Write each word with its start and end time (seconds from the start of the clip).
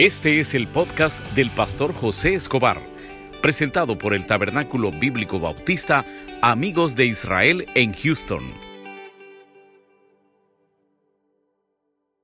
Este 0.00 0.40
es 0.40 0.54
el 0.54 0.66
podcast 0.66 1.22
del 1.34 1.50
pastor 1.50 1.92
José 1.92 2.32
Escobar, 2.32 2.80
presentado 3.42 3.98
por 3.98 4.14
el 4.14 4.24
Tabernáculo 4.24 4.92
Bíblico 4.92 5.38
Bautista 5.38 6.06
Amigos 6.40 6.96
de 6.96 7.04
Israel 7.04 7.66
en 7.74 7.92
Houston. 7.92 8.50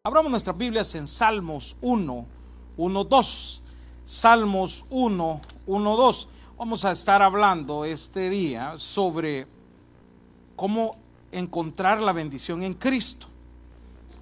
Abramos 0.04 0.30
nuestras 0.30 0.56
Biblias 0.56 0.94
en 0.94 1.06
Salmos 1.06 1.76
1, 1.82 2.26
1, 2.78 3.04
2. 3.04 3.62
Salmos 4.04 4.86
1, 4.88 5.40
1, 5.66 5.96
2. 5.96 6.28
Vamos 6.56 6.86
a 6.86 6.92
estar 6.92 7.20
hablando 7.20 7.84
este 7.84 8.30
día 8.30 8.72
sobre 8.78 9.46
cómo 10.56 10.96
encontrar 11.30 12.00
la 12.00 12.14
bendición 12.14 12.62
en 12.62 12.72
Cristo. 12.72 13.26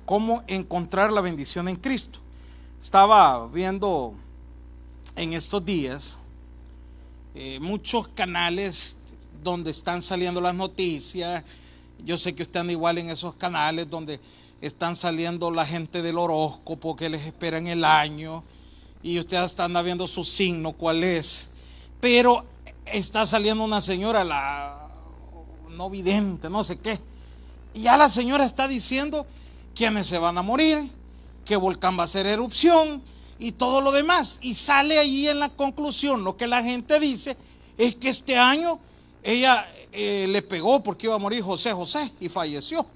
Cómo 0.07 0.43
encontrar 0.49 1.13
la 1.13 1.21
bendición 1.21 1.69
en 1.69 1.77
Cristo. 1.77 2.24
Estaba 2.85 3.49
viendo 3.49 4.13
en 5.17 5.33
estos 5.33 5.65
días 5.65 6.19
eh, 7.35 7.59
muchos 7.59 8.09
canales 8.09 8.99
donde 9.43 9.71
están 9.71 10.03
saliendo 10.03 10.39
las 10.43 10.55
noticias. 10.55 11.45
Yo 12.05 12.19
sé 12.19 12.35
que 12.35 12.43
usted 12.43 12.61
anda 12.61 12.75
igual 12.75 12.99
en 12.99 13.09
esos 13.09 13.37
canales 13.37 13.89
donde 13.89 14.21
están 14.61 14.97
saliendo 14.97 15.51
la 15.51 15.65
gente 15.65 16.03
del 16.03 16.19
horóscopo 16.19 16.95
que 16.95 17.09
les 17.09 17.25
espera 17.25 17.57
en 17.57 17.69
el 17.69 17.87
año 17.87 18.45
y 19.03 19.19
usted 19.19 19.39
hasta 19.39 19.65
anda 19.65 19.81
viendo 19.81 20.07
su 20.07 20.23
signo, 20.23 20.73
cuál 20.73 21.05
es. 21.05 21.49
Pero 22.03 22.45
está 22.85 23.25
saliendo 23.25 23.65
una 23.65 23.81
señora, 23.81 24.25
la 24.25 24.91
no 25.71 25.89
vidente, 25.89 26.51
no 26.51 26.63
sé 26.63 26.79
qué. 26.79 27.01
Y 27.73 27.81
ya 27.81 27.97
la 27.97 28.11
señora 28.11 28.45
está 28.45 28.69
diciendo 28.69 29.27
quiénes 29.75 30.07
se 30.07 30.19
van 30.19 30.37
a 30.37 30.43
morir, 30.43 30.91
que 31.45 31.57
volcán 31.57 31.99
va 31.99 32.03
a 32.03 32.07
hacer 32.07 32.27
erupción 32.27 33.03
y 33.39 33.53
todo 33.53 33.81
lo 33.81 33.93
demás. 33.93 34.39
Y 34.43 34.55
sale 34.55 34.99
allí 34.99 35.29
en 35.29 35.41
la 35.41 35.49
conclusión, 35.49 36.25
lo 36.25 36.37
que 36.37 36.47
la 36.47 36.63
gente 36.63 36.99
dice 37.01 37.37
es 37.79 37.95
que 37.95 38.09
este 38.09 38.39
año 38.39 38.79
ella 39.23 39.67
eh, 39.93 40.27
le 40.29 40.43
pegó 40.43 40.83
porque 40.83 41.07
iba 41.07 41.15
a 41.15 41.19
morir 41.19 41.43
José 41.43 41.73
José 41.73 42.11
y 42.21 42.29
falleció. 42.29 42.87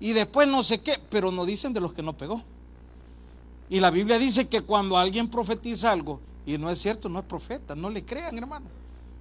Y 0.00 0.12
después 0.12 0.46
no 0.46 0.62
sé 0.62 0.80
qué, 0.80 0.98
pero 1.10 1.32
no 1.32 1.44
dicen 1.44 1.72
de 1.72 1.80
los 1.80 1.92
que 1.92 2.02
no 2.02 2.16
pegó. 2.16 2.42
Y 3.70 3.80
la 3.80 3.90
Biblia 3.90 4.18
dice 4.18 4.48
que 4.48 4.62
cuando 4.62 4.96
alguien 4.96 5.28
profetiza 5.28 5.90
algo, 5.90 6.20
y 6.46 6.56
no 6.56 6.70
es 6.70 6.80
cierto, 6.80 7.08
no 7.08 7.18
es 7.18 7.24
profeta, 7.24 7.74
no 7.74 7.90
le 7.90 8.04
crean 8.04 8.38
hermano. 8.38 8.66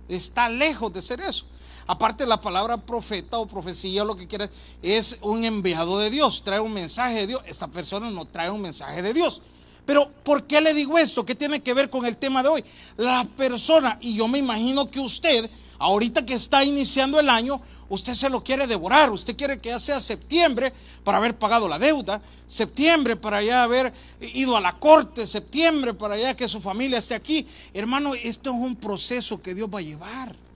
Está 0.08 0.48
lejos 0.48 0.94
de 0.94 1.02
ser 1.02 1.20
eso. 1.20 1.46
Aparte 1.88 2.26
la 2.26 2.40
palabra 2.40 2.78
profeta 2.78 3.40
o 3.40 3.48
profecía, 3.48 4.04
lo 4.04 4.18
que 4.18 4.28
quiera, 4.28 4.50
es 4.84 5.20
un 5.22 5.46
enviado 5.46 5.98
de 6.00 6.10
Dios, 6.10 6.44
trae 6.44 6.60
un 6.60 6.74
mensaje 6.74 7.16
de 7.16 7.28
Dios. 7.28 7.42
Esta 7.46 7.68
persona 7.68 8.12
no 8.12 8.26
trae 8.26 8.52
un 8.52 8.62
mensaje 8.62 9.02
de 9.02 9.14
Dios. 9.14 9.42
Pero 9.86 10.12
¿por 10.24 10.44
qué 10.44 10.60
le 10.60 10.74
digo 10.74 10.98
esto? 10.98 11.26
¿Qué 11.26 11.34
tiene 11.34 11.62
que 11.62 11.74
ver 11.74 11.90
con 11.90 12.06
el 12.06 12.18
tema 12.18 12.44
de 12.44 12.50
hoy? 12.50 12.66
La 12.98 13.26
persona, 13.38 13.98
y 14.02 14.16
yo 14.16 14.28
me 14.28 14.38
imagino 14.38 14.92
que 14.92 15.00
usted, 15.00 15.50
ahorita 15.80 16.26
que 16.26 16.34
está 16.34 16.66
iniciando 16.66 17.22
el 17.22 17.30
año, 17.30 17.62
usted 17.88 18.14
se 18.14 18.30
lo 18.30 18.44
quiere 18.44 18.68
devorar, 18.68 19.10
usted 19.10 19.38
quiere 19.38 19.62
que 19.62 19.70
ya 19.70 19.80
sea 19.80 20.02
septiembre 20.02 20.74
para 21.06 21.20
haber 21.20 21.38
pagado 21.38 21.70
la 21.70 21.80
deuda, 21.80 22.22
septiembre 22.48 23.16
para 23.16 23.42
ya 23.42 23.64
haber 23.64 23.94
ido 24.34 24.58
a 24.58 24.62
la 24.62 24.74
corte, 24.74 25.26
septiembre 25.26 25.94
para 25.94 26.18
ya 26.18 26.36
que 26.36 26.50
su 26.50 26.60
familia 26.60 26.98
esté 26.98 27.16
aquí. 27.16 27.48
Hermano, 27.74 28.14
esto 28.14 28.50
es 28.50 28.58
un 28.58 28.76
proceso 28.76 29.42
que 29.42 29.56
Dios 29.56 29.70
va 29.74 29.80
a 29.80 29.84
llevar. 29.84 30.47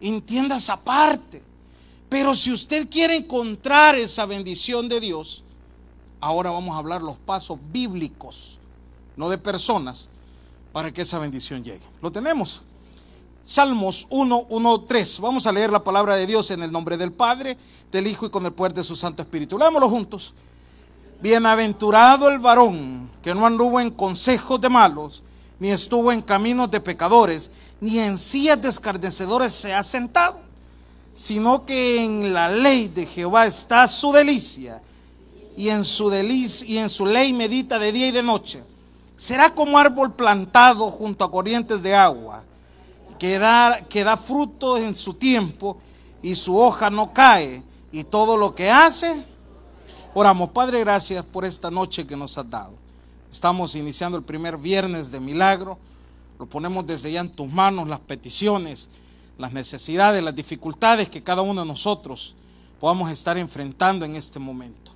Entienda 0.00 0.56
esa 0.56 0.76
parte. 0.76 1.42
Pero 2.08 2.34
si 2.34 2.52
usted 2.52 2.88
quiere 2.88 3.16
encontrar 3.16 3.96
esa 3.96 4.26
bendición 4.26 4.88
de 4.88 5.00
Dios, 5.00 5.42
ahora 6.20 6.50
vamos 6.50 6.74
a 6.74 6.78
hablar 6.78 7.02
los 7.02 7.16
pasos 7.16 7.58
bíblicos, 7.72 8.58
no 9.16 9.28
de 9.28 9.38
personas, 9.38 10.08
para 10.72 10.92
que 10.92 11.02
esa 11.02 11.18
bendición 11.18 11.64
llegue. 11.64 11.84
¿Lo 12.00 12.12
tenemos? 12.12 12.62
Salmos 13.44 14.06
1, 14.10 14.46
1, 14.48 14.80
3. 14.82 15.20
Vamos 15.20 15.46
a 15.46 15.52
leer 15.52 15.70
la 15.70 15.84
palabra 15.84 16.16
de 16.16 16.26
Dios 16.26 16.50
en 16.50 16.62
el 16.62 16.72
nombre 16.72 16.96
del 16.96 17.12
Padre, 17.12 17.58
del 17.92 18.06
Hijo 18.06 18.26
y 18.26 18.30
con 18.30 18.46
el 18.46 18.52
poder 18.52 18.72
de 18.72 18.84
su 18.84 18.96
Santo 18.96 19.22
Espíritu. 19.22 19.58
Leámoslo 19.58 19.90
juntos. 19.90 20.34
Bienaventurado 21.20 22.28
el 22.28 22.38
varón 22.38 23.10
que 23.22 23.34
no 23.34 23.44
anduvo 23.44 23.80
en 23.80 23.90
consejos 23.90 24.60
de 24.60 24.68
malos, 24.68 25.22
ni 25.58 25.70
estuvo 25.70 26.10
en 26.10 26.22
caminos 26.22 26.70
de 26.70 26.80
pecadores, 26.80 27.50
ni 27.84 27.98
en 27.98 28.16
sillas 28.16 28.62
de 28.62 28.70
escarnecedores 28.70 29.52
se 29.52 29.74
ha 29.74 29.82
sentado, 29.82 30.40
sino 31.12 31.66
que 31.66 32.02
en 32.02 32.32
la 32.32 32.48
ley 32.48 32.88
de 32.88 33.04
Jehová 33.04 33.46
está 33.46 33.86
su 33.88 34.10
delicia, 34.10 34.80
y 35.54 35.68
en 35.68 35.84
su 35.84 36.08
delicia 36.08 36.66
y 36.66 36.78
en 36.78 36.88
su 36.88 37.04
ley 37.04 37.34
medita 37.34 37.78
de 37.78 37.92
día 37.92 38.06
y 38.06 38.10
de 38.10 38.22
noche. 38.22 38.64
Será 39.16 39.54
como 39.54 39.78
árbol 39.78 40.14
plantado 40.14 40.90
junto 40.90 41.26
a 41.26 41.30
corrientes 41.30 41.82
de 41.82 41.94
agua, 41.94 42.42
que 43.18 43.38
da, 43.38 43.78
que 43.86 44.02
da 44.02 44.16
fruto 44.16 44.78
en 44.78 44.94
su 44.94 45.12
tiempo, 45.12 45.76
y 46.22 46.36
su 46.36 46.58
hoja 46.58 46.88
no 46.88 47.12
cae, 47.12 47.62
y 47.92 48.02
todo 48.04 48.38
lo 48.38 48.54
que 48.54 48.70
hace. 48.70 49.22
Oramos, 50.14 50.48
Padre, 50.52 50.80
gracias 50.80 51.22
por 51.22 51.44
esta 51.44 51.70
noche 51.70 52.06
que 52.06 52.16
nos 52.16 52.38
has 52.38 52.48
dado. 52.48 52.72
Estamos 53.30 53.74
iniciando 53.74 54.16
el 54.16 54.24
primer 54.24 54.56
viernes 54.56 55.10
de 55.10 55.20
milagro. 55.20 55.78
Lo 56.38 56.46
ponemos 56.46 56.86
desde 56.86 57.12
ya 57.12 57.20
en 57.20 57.30
tus 57.30 57.50
manos, 57.50 57.88
las 57.88 58.00
peticiones, 58.00 58.88
las 59.38 59.52
necesidades, 59.52 60.22
las 60.22 60.34
dificultades 60.34 61.08
que 61.08 61.22
cada 61.22 61.42
uno 61.42 61.62
de 61.62 61.66
nosotros 61.66 62.34
podamos 62.80 63.10
estar 63.10 63.38
enfrentando 63.38 64.04
en 64.04 64.16
este 64.16 64.38
momento. 64.38 64.92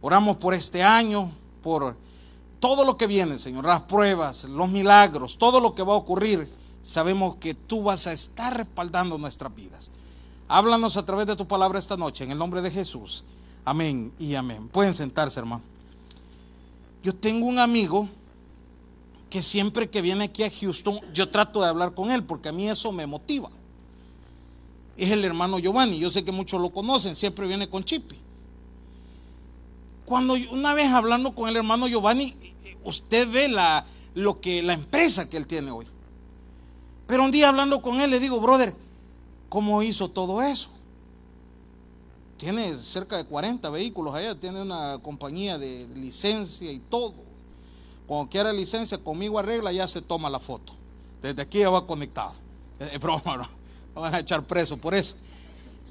Oramos 0.00 0.36
por 0.36 0.54
este 0.54 0.82
año, 0.82 1.30
por 1.62 1.96
todo 2.60 2.84
lo 2.84 2.96
que 2.96 3.06
viene, 3.06 3.38
Señor, 3.38 3.64
las 3.64 3.82
pruebas, 3.82 4.44
los 4.44 4.68
milagros, 4.68 5.38
todo 5.38 5.60
lo 5.60 5.74
que 5.74 5.82
va 5.82 5.94
a 5.94 5.96
ocurrir. 5.96 6.50
Sabemos 6.82 7.36
que 7.36 7.54
tú 7.54 7.82
vas 7.82 8.06
a 8.06 8.12
estar 8.12 8.56
respaldando 8.56 9.18
nuestras 9.18 9.54
vidas. 9.54 9.90
Háblanos 10.48 10.96
a 10.96 11.04
través 11.04 11.26
de 11.26 11.36
tu 11.36 11.46
palabra 11.46 11.78
esta 11.78 11.96
noche, 11.96 12.24
en 12.24 12.30
el 12.30 12.38
nombre 12.38 12.62
de 12.62 12.70
Jesús. 12.70 13.24
Amén 13.64 14.12
y 14.18 14.34
amén. 14.34 14.68
Pueden 14.68 14.94
sentarse, 14.94 15.38
hermano. 15.40 15.62
Yo 17.02 17.14
tengo 17.14 17.46
un 17.46 17.58
amigo 17.58 18.08
que 19.30 19.42
siempre 19.42 19.90
que 19.90 20.00
viene 20.00 20.24
aquí 20.24 20.42
a 20.42 20.50
Houston, 20.50 20.98
yo 21.12 21.28
trato 21.28 21.60
de 21.60 21.68
hablar 21.68 21.94
con 21.94 22.10
él 22.10 22.22
porque 22.24 22.48
a 22.48 22.52
mí 22.52 22.68
eso 22.68 22.92
me 22.92 23.06
motiva. 23.06 23.50
Es 24.96 25.10
el 25.10 25.24
hermano 25.24 25.58
Giovanni, 25.58 25.98
yo 25.98 26.10
sé 26.10 26.24
que 26.24 26.32
muchos 26.32 26.60
lo 26.60 26.70
conocen, 26.70 27.14
siempre 27.14 27.46
viene 27.46 27.68
con 27.68 27.84
Chipi. 27.84 28.16
Cuando 30.04 30.34
una 30.50 30.72
vez 30.72 30.90
hablando 30.90 31.34
con 31.34 31.48
el 31.48 31.56
hermano 31.56 31.86
Giovanni, 31.86 32.34
usted 32.84 33.30
ve 33.30 33.48
la, 33.48 33.84
lo 34.14 34.40
que, 34.40 34.62
la 34.62 34.72
empresa 34.72 35.28
que 35.28 35.36
él 35.36 35.46
tiene 35.46 35.70
hoy. 35.70 35.86
Pero 37.06 37.24
un 37.24 37.30
día 37.30 37.50
hablando 37.50 37.80
con 37.82 38.00
él 38.00 38.10
le 38.10 38.18
digo, 38.18 38.40
brother, 38.40 38.74
¿cómo 39.48 39.82
hizo 39.82 40.08
todo 40.08 40.42
eso? 40.42 40.70
Tiene 42.38 42.74
cerca 42.76 43.16
de 43.16 43.24
40 43.24 43.68
vehículos 43.70 44.14
allá, 44.14 44.34
tiene 44.38 44.62
una 44.62 44.98
compañía 45.02 45.58
de 45.58 45.86
licencia 45.94 46.70
y 46.72 46.78
todo. 46.78 47.27
Cuando 48.08 48.30
quiera 48.30 48.52
licencia, 48.54 48.96
conmigo 48.96 49.38
arregla, 49.38 49.70
ya 49.70 49.86
se 49.86 50.00
toma 50.00 50.30
la 50.30 50.40
foto. 50.40 50.72
Desde 51.20 51.42
aquí 51.42 51.58
ya 51.58 51.70
va 51.70 51.86
conectado. 51.86 52.32
Es 52.80 52.98
broma, 52.98 53.48
van 53.94 54.14
a 54.14 54.20
echar 54.20 54.42
preso 54.44 54.76
por 54.76 54.94
eso. 54.94 55.16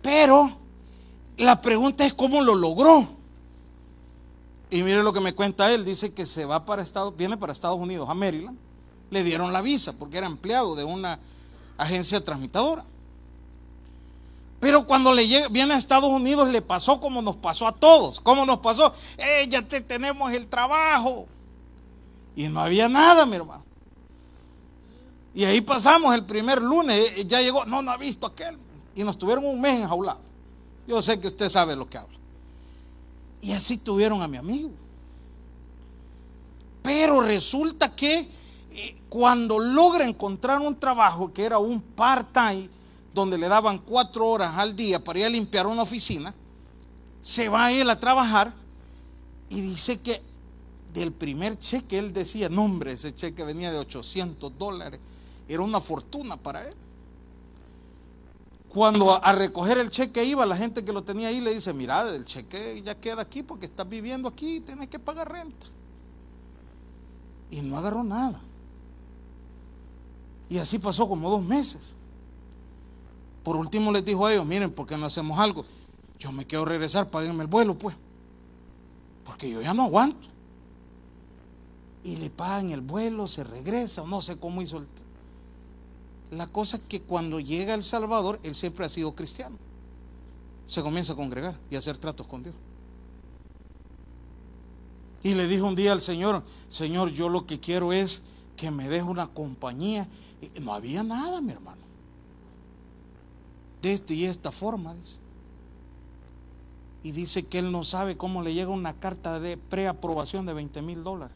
Pero 0.02 0.52
la 1.38 1.62
pregunta 1.62 2.06
es 2.06 2.14
cómo 2.14 2.42
lo 2.42 2.56
logró. 2.56 3.08
Y 4.70 4.84
mire 4.84 5.04
lo 5.04 5.14
que 5.14 5.20
me 5.20 5.36
cuenta 5.36 5.72
él. 5.72 5.86
Dice 5.86 6.14
que 6.14 6.26
se 6.26 6.46
va 6.46 6.66
para 6.66 6.82
Estados, 6.82 7.16
viene 7.16 7.38
para 7.38 7.54
Estados 7.54 7.78
Unidos, 7.78 8.10
a 8.10 8.14
Maryland. 8.14 8.58
Le 9.12 9.24
dieron 9.24 9.54
la 9.54 9.62
visa 9.62 9.94
porque 9.94 10.18
era 10.18 10.28
empleado 10.28 10.76
de 10.76 10.84
una 10.84 11.20
agencia 11.78 12.24
transmitadora. 12.24 12.84
Pero 14.60 14.88
cuando 14.88 15.14
le 15.14 15.28
llega, 15.28 15.50
viene 15.50 15.76
a 15.76 15.78
Estados 15.78 16.10
Unidos 16.10 16.48
le 16.50 16.62
pasó 16.64 17.00
como 17.00 17.22
nos 17.22 17.36
pasó 17.36 17.68
a 17.68 17.74
todos. 17.74 18.20
¿Cómo 18.20 18.46
nos 18.46 18.60
pasó? 18.60 18.92
Eh, 19.18 19.48
ya 19.50 19.62
te, 19.62 19.82
tenemos 19.82 20.32
el 20.34 20.48
trabajo. 20.48 21.28
Y 22.38 22.50
no 22.50 22.60
había 22.60 22.88
nada, 22.88 23.26
mi 23.26 23.36
hermano. 23.36 23.64
Y 25.34 25.44
ahí 25.44 25.60
pasamos 25.60 26.14
el 26.14 26.24
primer 26.24 26.62
lunes, 26.62 26.96
eh, 27.18 27.26
ya 27.26 27.42
llegó, 27.42 27.66
no, 27.66 27.82
no 27.82 27.90
ha 27.90 27.98
visto 27.98 28.28
aquel. 28.28 28.56
Y 28.96 29.04
nos 29.04 29.18
tuvieron 29.18 29.44
un 29.44 29.60
mes 29.60 29.82
enjaulados. 29.82 30.22
Yo 30.88 31.02
sé 31.02 31.20
que 31.20 31.30
usted 31.30 31.50
sabe 31.50 31.76
lo 31.76 31.90
que 31.90 31.98
habla. 31.98 32.16
Y 33.42 33.54
así 33.54 33.80
tuvieron 33.80 34.22
a 34.22 34.28
mi 34.28 34.38
amigo. 34.38 34.70
Pero 36.84 37.22
resulta 37.22 37.96
que 37.96 38.30
eh, 38.72 38.96
cuando 39.10 39.58
logra 39.58 40.08
encontrar 40.08 40.60
un 40.60 40.80
trabajo 40.80 41.34
que 41.34 41.44
era 41.44 41.58
un 41.58 41.82
part-time, 41.82 42.70
donde 43.16 43.40
le 43.40 43.48
daban 43.48 43.80
cuatro 43.80 44.28
horas 44.28 44.56
al 44.58 44.76
día 44.76 45.04
para 45.04 45.18
ir 45.18 45.26
a 45.26 45.30
limpiar 45.30 45.66
una 45.66 45.82
oficina, 45.82 46.36
se 47.20 47.50
va 47.50 47.72
él 47.72 47.90
a 47.90 48.00
trabajar 48.00 48.54
y 49.50 49.60
dice 49.60 50.00
que 50.00 50.22
del 51.00 51.12
primer 51.12 51.60
cheque, 51.60 51.98
él 51.98 52.14
decía, 52.14 52.50
no 52.50 52.64
hombre, 52.64 52.94
ese 52.94 53.14
cheque 53.14 53.44
venía 53.44 53.72
de 53.72 53.78
800 53.80 54.58
dólares, 54.58 55.00
era 55.48 55.62
una 55.62 55.80
fortuna 55.80 56.38
para 56.38 56.68
él. 56.68 56.76
Cuando 58.70 59.24
a, 59.24 59.32
recoger 59.32 59.78
el 59.78 59.90
cheque 59.90 60.24
iba, 60.24 60.46
la 60.46 60.56
gente 60.56 60.84
que 60.84 60.94
lo 60.94 61.04
tenía 61.04 61.30
ahí 61.30 61.42
le 61.42 61.54
dice, 61.54 61.74
mira, 61.74 62.02
el 62.14 62.26
cheque 62.26 62.82
ya 62.84 63.00
queda 63.00 63.22
aquí 63.22 63.42
porque 63.42 63.66
estás 63.66 63.88
viviendo 63.88 64.28
aquí 64.28 64.58
y 64.58 64.60
tienes 64.60 64.88
que 64.88 65.00
pagar 65.00 65.32
renta. 65.32 65.66
Y 67.50 67.62
no 67.62 67.78
agarró 67.78 68.04
nada. 68.04 68.42
Y 70.50 70.58
así 70.58 70.80
pasó 70.80 71.08
como 71.08 71.30
dos 71.30 71.44
meses. 71.44 71.94
Por 73.44 73.56
último 73.56 73.92
les 73.92 74.04
dijo 74.04 74.26
a 74.26 74.34
ellos, 74.34 74.46
miren, 74.46 74.72
¿por 74.72 74.86
qué 74.86 74.98
no 74.98 75.06
hacemos 75.06 75.40
algo? 75.40 75.66
Yo 76.20 76.32
me 76.32 76.46
quiero 76.46 76.66
regresar, 76.66 77.10
paguenme 77.10 77.44
el 77.44 77.48
vuelo, 77.48 77.78
pues. 77.78 77.96
Porque 79.24 79.50
yo 79.50 79.62
ya 79.62 79.74
no 79.74 79.84
aguanto. 79.84 80.37
Y 82.08 82.16
le 82.16 82.30
pagan 82.30 82.70
el 82.70 82.80
vuelo, 82.80 83.28
se 83.28 83.44
regresa, 83.44 84.02
o 84.02 84.08
no 84.08 84.22
sé 84.22 84.38
cómo 84.38 84.62
hizo 84.62 84.78
el... 84.78 84.88
La 86.32 86.48
cosa 86.48 86.78
es 86.78 86.84
que 86.84 87.02
cuando 87.02 87.42
llega 87.42 87.74
El 87.74 87.84
Salvador, 87.84 88.40
él 88.44 88.56
siempre 88.56 88.86
ha 88.86 88.90
sido 88.90 89.14
cristiano. 89.14 89.58
Se 90.68 90.82
comienza 90.82 91.12
a 91.12 91.16
congregar 91.18 91.58
y 91.70 91.76
a 91.76 91.80
hacer 91.80 91.98
tratos 91.98 92.26
con 92.26 92.44
Dios. 92.44 92.56
Y 95.22 95.34
le 95.34 95.48
dijo 95.48 95.66
un 95.66 95.76
día 95.76 95.92
al 95.92 96.00
Señor, 96.00 96.46
Señor, 96.70 97.12
yo 97.12 97.28
lo 97.28 97.46
que 97.46 97.60
quiero 97.60 97.92
es 97.92 98.22
que 98.56 98.72
me 98.72 98.88
deje 98.88 99.04
una 99.04 99.28
compañía. 99.28 100.08
Y 100.42 100.62
no 100.62 100.74
había 100.74 101.04
nada, 101.04 101.42
mi 101.42 101.52
hermano. 101.52 101.82
De 103.82 103.92
esta 103.92 104.14
y 104.14 104.24
esta 104.24 104.54
forma. 104.54 104.96
Y 107.04 107.12
dice 107.12 107.46
que 107.46 107.60
él 107.60 107.70
no 107.70 107.84
sabe 107.84 108.16
cómo 108.16 108.44
le 108.44 108.54
llega 108.54 108.70
una 108.70 108.98
carta 108.98 109.42
de 109.42 109.58
preaprobación 109.58 110.46
de 110.46 110.54
20 110.54 110.82
mil 110.84 111.04
dólares. 111.04 111.36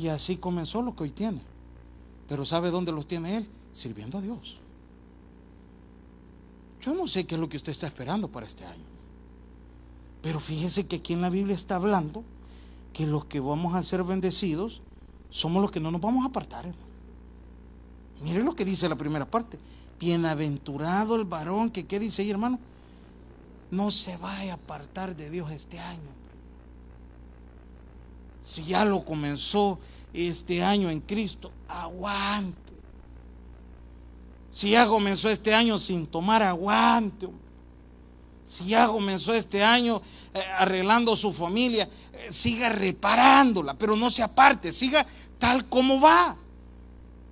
Y 0.00 0.08
así 0.08 0.38
comenzó 0.38 0.80
lo 0.80 0.96
que 0.96 1.02
hoy 1.02 1.10
tiene. 1.10 1.42
Pero 2.26 2.46
¿sabe 2.46 2.70
dónde 2.70 2.90
los 2.90 3.06
tiene 3.06 3.36
él? 3.36 3.46
Sirviendo 3.70 4.16
a 4.16 4.22
Dios. 4.22 4.58
Yo 6.80 6.94
no 6.94 7.06
sé 7.06 7.26
qué 7.26 7.34
es 7.34 7.40
lo 7.40 7.50
que 7.50 7.58
usted 7.58 7.72
está 7.72 7.86
esperando 7.86 8.32
para 8.32 8.46
este 8.46 8.64
año. 8.64 8.86
Pero 10.22 10.40
fíjese 10.40 10.86
que 10.86 10.96
aquí 10.96 11.12
en 11.12 11.20
la 11.20 11.28
Biblia 11.28 11.54
está 11.54 11.76
hablando 11.76 12.24
que 12.94 13.06
los 13.06 13.26
que 13.26 13.40
vamos 13.40 13.74
a 13.74 13.82
ser 13.82 14.02
bendecidos 14.02 14.80
somos 15.28 15.60
los 15.60 15.70
que 15.70 15.80
no 15.80 15.90
nos 15.90 16.00
vamos 16.00 16.24
a 16.24 16.28
apartar. 16.28 16.74
Mire 18.22 18.42
lo 18.42 18.56
que 18.56 18.64
dice 18.64 18.88
la 18.88 18.96
primera 18.96 19.30
parte. 19.30 19.58
Bienaventurado 19.98 21.14
el 21.14 21.24
varón 21.26 21.68
que, 21.68 21.86
¿qué 21.86 21.98
dice 21.98 22.22
ahí, 22.22 22.30
hermano? 22.30 22.58
No 23.70 23.90
se 23.90 24.16
vaya 24.16 24.52
a 24.52 24.56
apartar 24.56 25.14
de 25.14 25.28
Dios 25.28 25.50
este 25.50 25.78
año. 25.78 26.19
Si 28.42 28.64
ya 28.64 28.84
lo 28.84 29.04
comenzó 29.04 29.78
este 30.12 30.62
año 30.62 30.90
en 30.90 31.00
Cristo, 31.00 31.52
aguante. 31.68 32.72
Si 34.48 34.70
ya 34.70 34.86
comenzó 34.86 35.28
este 35.28 35.54
año 35.54 35.78
sin 35.78 36.06
tomar 36.06 36.42
aguante. 36.42 37.28
Si 38.44 38.66
ya 38.66 38.88
comenzó 38.88 39.32
este 39.32 39.62
año 39.62 40.02
eh, 40.34 40.40
arreglando 40.58 41.14
su 41.14 41.32
familia, 41.32 41.88
eh, 42.12 42.32
siga 42.32 42.68
reparándola, 42.68 43.74
pero 43.74 43.94
no 43.94 44.10
se 44.10 44.24
aparte, 44.24 44.72
siga 44.72 45.06
tal 45.38 45.64
como 45.68 46.00
va. 46.00 46.36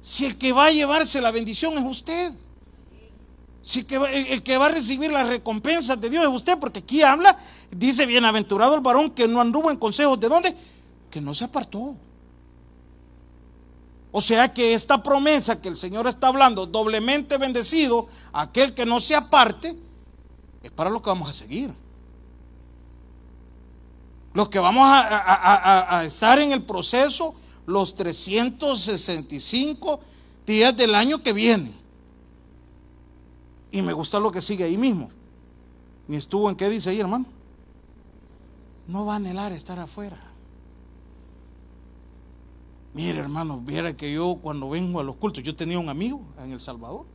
Si 0.00 0.24
el 0.24 0.38
que 0.38 0.52
va 0.52 0.66
a 0.66 0.70
llevarse 0.70 1.20
la 1.20 1.32
bendición 1.32 1.74
es 1.74 1.84
usted. 1.84 2.32
Si 3.62 3.80
el 3.80 3.86
que, 4.42 4.56
va, 4.56 4.66
a 4.66 4.70
recibir 4.70 5.10
las 5.10 5.28
recompensas 5.28 6.00
de 6.00 6.08
Dios 6.08 6.22
es 6.22 6.30
usted, 6.30 6.58
porque 6.58 6.78
aquí 6.78 7.02
habla, 7.02 7.36
dice, 7.70 8.06
bienaventurado 8.06 8.74
el 8.74 8.80
varón 8.80 9.10
que 9.10 9.28
no 9.28 9.40
anduvo 9.40 9.70
en 9.70 9.76
consejos 9.76 10.18
de 10.20 10.28
dónde, 10.28 10.54
que 11.10 11.20
no 11.20 11.34
se 11.34 11.44
apartó. 11.44 11.96
O 14.10 14.20
sea 14.20 14.52
que 14.52 14.74
esta 14.74 15.02
promesa 15.02 15.60
que 15.60 15.68
el 15.68 15.76
Señor 15.76 16.06
está 16.06 16.28
hablando, 16.28 16.66
doblemente 16.66 17.36
bendecido, 17.36 18.08
aquel 18.32 18.74
que 18.74 18.86
no 18.86 19.00
se 19.00 19.14
aparte, 19.14 19.78
es 20.62 20.70
para 20.70 20.90
lo 20.90 21.02
que 21.02 21.10
vamos 21.10 21.28
a 21.28 21.32
seguir. 21.32 21.72
Los 24.32 24.48
que 24.48 24.58
vamos 24.58 24.86
a, 24.86 26.02
estar 26.04 26.38
en 26.38 26.52
el 26.52 26.62
proceso 26.62 27.34
los 27.66 27.94
365 27.96 30.00
días 30.46 30.76
del 30.76 30.94
año 30.94 31.22
que 31.22 31.32
viene. 31.32 31.72
Y 33.70 33.82
me 33.82 33.92
gusta 33.92 34.18
lo 34.18 34.32
que 34.32 34.40
sigue 34.40 34.64
ahí 34.64 34.78
mismo. 34.78 35.10
Ni 36.06 36.16
estuvo 36.16 36.48
en 36.48 36.56
qué 36.56 36.70
dice 36.70 36.90
ahí, 36.90 37.00
hermano. 37.00 37.26
No 38.86 39.04
va 39.04 39.14
a 39.14 39.16
anhelar 39.16 39.52
estar 39.52 39.78
afuera. 39.78 40.18
Mire, 42.98 43.20
hermano, 43.20 43.60
viera 43.60 43.96
que 43.96 44.12
yo 44.12 44.40
cuando 44.42 44.70
vengo 44.70 44.98
a 44.98 45.04
los 45.04 45.14
cultos, 45.14 45.44
yo 45.44 45.54
tenía 45.54 45.78
un 45.78 45.88
amigo 45.88 46.20
en 46.42 46.50
El 46.50 46.58
Salvador. 46.58 47.06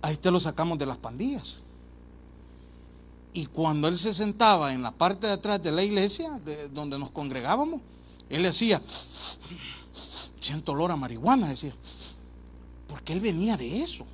Ahí 0.00 0.16
te 0.16 0.30
lo 0.30 0.38
sacamos 0.38 0.78
de 0.78 0.86
las 0.86 0.96
pandillas. 0.96 1.62
Y 3.32 3.46
cuando 3.46 3.88
él 3.88 3.98
se 3.98 4.14
sentaba 4.14 4.72
en 4.72 4.80
la 4.80 4.92
parte 4.92 5.26
de 5.26 5.32
atrás 5.32 5.60
de 5.60 5.72
la 5.72 5.82
iglesia, 5.82 6.38
de 6.44 6.68
donde 6.68 7.00
nos 7.00 7.10
congregábamos, 7.10 7.80
él 8.30 8.44
decía, 8.44 8.80
siento 10.38 10.70
olor 10.70 10.92
a 10.92 10.96
marihuana, 10.96 11.48
decía. 11.48 11.74
Porque 12.86 13.12
él 13.12 13.18
venía 13.18 13.56
de 13.56 13.82
eso, 13.82 14.06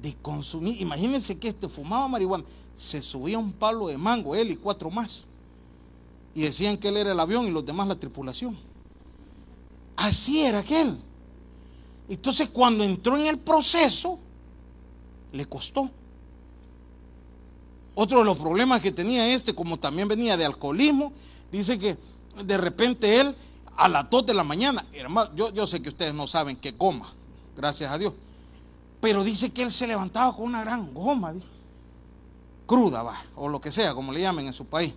de 0.00 0.14
consumir. 0.22 0.80
Imagínense 0.80 1.38
que 1.38 1.48
este 1.48 1.68
fumaba 1.68 2.08
marihuana, 2.08 2.44
se 2.74 3.02
subía 3.02 3.38
un 3.38 3.52
palo 3.52 3.88
de 3.88 3.98
mango, 3.98 4.34
él 4.34 4.50
y 4.50 4.56
cuatro 4.56 4.90
más. 4.90 5.26
Y 6.34 6.40
decían 6.40 6.78
que 6.78 6.88
él 6.88 6.96
era 6.96 7.12
el 7.12 7.20
avión 7.20 7.46
y 7.46 7.50
los 7.50 7.66
demás 7.66 7.86
la 7.86 8.00
tripulación. 8.00 8.69
Así 10.00 10.42
era 10.42 10.60
aquel. 10.60 10.96
Entonces 12.08 12.48
cuando 12.48 12.84
entró 12.84 13.18
en 13.18 13.26
el 13.26 13.38
proceso, 13.38 14.18
le 15.30 15.44
costó. 15.44 15.90
Otro 17.94 18.20
de 18.20 18.24
los 18.24 18.38
problemas 18.38 18.80
que 18.80 18.92
tenía 18.92 19.28
este, 19.34 19.54
como 19.54 19.78
también 19.78 20.08
venía 20.08 20.38
de 20.38 20.46
alcoholismo, 20.46 21.12
dice 21.52 21.78
que 21.78 21.98
de 22.42 22.56
repente 22.56 23.20
él 23.20 23.34
a 23.76 23.88
las 23.90 24.08
2 24.08 24.24
de 24.24 24.34
la 24.34 24.42
mañana, 24.42 24.82
hermano, 24.94 25.34
yo, 25.34 25.66
sé 25.66 25.82
que 25.82 25.90
ustedes 25.90 26.14
no 26.14 26.26
saben 26.26 26.56
qué 26.56 26.74
coma, 26.74 27.06
gracias 27.54 27.90
a 27.92 27.98
Dios, 27.98 28.14
pero 29.02 29.22
dice 29.22 29.52
que 29.52 29.62
él 29.62 29.70
se 29.70 29.86
levantaba 29.86 30.34
con 30.34 30.46
una 30.46 30.62
gran 30.62 30.94
goma, 30.94 31.34
cruda, 32.64 33.02
va, 33.02 33.22
o 33.36 33.48
lo 33.48 33.60
que 33.60 33.70
sea, 33.70 33.92
como 33.92 34.12
le 34.12 34.22
llamen 34.22 34.46
en 34.46 34.54
su 34.54 34.64
país. 34.64 34.94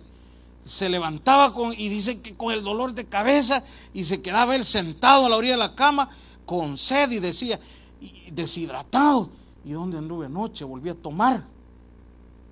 Se 0.64 0.88
levantaba 0.88 1.52
con, 1.52 1.72
y 1.72 1.88
dice 1.88 2.20
que 2.20 2.34
con 2.36 2.52
el 2.52 2.64
dolor 2.64 2.94
de 2.94 3.04
cabeza, 3.04 3.62
y 3.92 4.04
se 4.04 4.22
quedaba 4.22 4.56
él 4.56 4.64
sentado 4.64 5.26
a 5.26 5.28
la 5.28 5.36
orilla 5.36 5.52
de 5.52 5.58
la 5.58 5.74
cama 5.74 6.08
con 6.46 6.78
sed 6.78 7.10
y 7.12 7.20
decía, 7.20 7.60
deshidratado. 8.32 9.30
¿Y 9.64 9.72
dónde 9.72 9.98
anduve 9.98 10.26
anoche? 10.26 10.64
Volví 10.64 10.90
a 10.90 10.94
tomar 10.94 11.42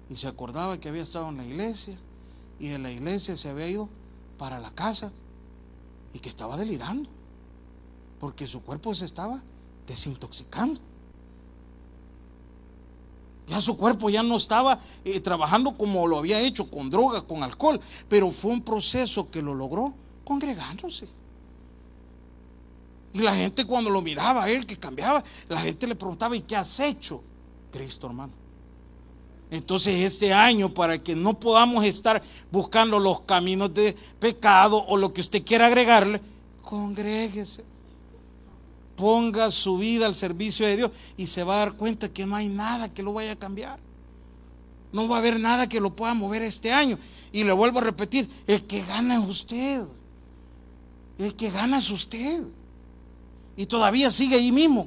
y 0.09 0.17
se 0.17 0.29
acordaba 0.29 0.79
que 0.79 0.88
había 0.88 1.03
estado 1.03 1.29
en 1.29 1.38
la 1.38 1.44
iglesia 1.44 1.99
y 2.59 2.69
de 2.69 2.79
la 2.79 2.91
iglesia 2.91 3.37
se 3.37 3.49
había 3.49 3.69
ido 3.69 3.88
para 4.38 4.58
la 4.58 4.70
casa 4.70 5.12
y 6.12 6.19
que 6.19 6.29
estaba 6.29 6.56
delirando 6.56 7.08
porque 8.20 8.46
su 8.46 8.63
cuerpo 8.63 8.94
se 8.94 9.05
estaba 9.05 9.43
desintoxicando. 9.87 10.81
Ya 13.49 13.61
su 13.61 13.77
cuerpo 13.77 14.08
ya 14.08 14.22
no 14.22 14.37
estaba 14.37 14.79
eh, 15.05 15.20
trabajando 15.20 15.77
como 15.77 16.06
lo 16.06 16.19
había 16.19 16.41
hecho, 16.41 16.70
con 16.70 16.91
droga, 16.91 17.22
con 17.22 17.43
alcohol, 17.43 17.81
pero 18.08 18.31
fue 18.31 18.53
un 18.53 18.63
proceso 18.63 19.31
que 19.31 19.43
lo 19.43 19.55
logró 19.55 19.94
congregándose. 20.25 21.08
Y 23.15 23.19
la 23.19 23.34
gente 23.34 23.67
cuando 23.67 23.91
lo 23.91 24.01
miraba 24.01 24.44
a 24.44 24.51
él, 24.51 24.65
que 24.65 24.79
cambiaba, 24.79 25.22
la 25.49 25.61
gente 25.61 25.87
le 25.87 25.94
preguntaba, 25.94 26.34
¿y 26.37 26.41
qué 26.41 26.56
has 26.56 26.81
hecho? 26.81 27.22
Cristo, 27.70 28.06
hermano. 28.06 28.32
Entonces 29.51 30.01
este 30.01 30.32
año, 30.32 30.72
para 30.72 30.99
que 30.99 31.15
no 31.15 31.39
podamos 31.39 31.84
estar 31.84 32.22
buscando 32.51 32.99
los 32.99 33.20
caminos 33.20 33.75
de 33.75 33.94
pecado 34.19 34.82
o 34.87 34.96
lo 34.96 35.13
que 35.13 35.20
usted 35.20 35.44
quiera 35.44 35.67
agregarle, 35.67 36.22
congréguese. 36.63 37.71
Ponga 39.03 39.51
su 39.51 39.79
vida 39.79 40.06
al 40.06 40.15
servicio 40.15 40.65
de 40.65 40.77
Dios 40.77 40.93
y 41.17 41.27
se 41.27 41.43
va 41.43 41.56
a 41.56 41.59
dar 41.59 41.73
cuenta 41.73 42.13
que 42.13 42.25
no 42.25 42.37
hay 42.37 42.49
nada 42.49 42.94
que 42.94 43.03
lo 43.03 43.13
vaya 43.13 43.32
a 43.32 43.37
cambiar. 43.37 43.81
No 44.93 45.09
va 45.09 45.17
a 45.17 45.19
haber 45.19 45.41
nada 45.41 45.69
que 45.69 45.81
lo 45.81 45.91
pueda 45.91 46.15
mover 46.15 46.43
este 46.43 46.73
año. 46.73 47.01
Y 47.32 47.43
le 47.43 47.53
vuelvo 47.53 47.81
a 47.81 47.82
repetir, 47.82 48.31
el 48.47 48.65
que 48.65 48.81
gana 48.85 49.21
es 49.21 49.29
usted. 49.29 49.85
El 51.19 51.35
que 51.35 51.51
gana 51.51 51.79
es 51.79 51.91
usted. 51.91 52.47
Y 53.56 53.67
todavía 53.67 54.09
sigue 54.13 54.37
ahí 54.37 54.53
mismo. 54.53 54.87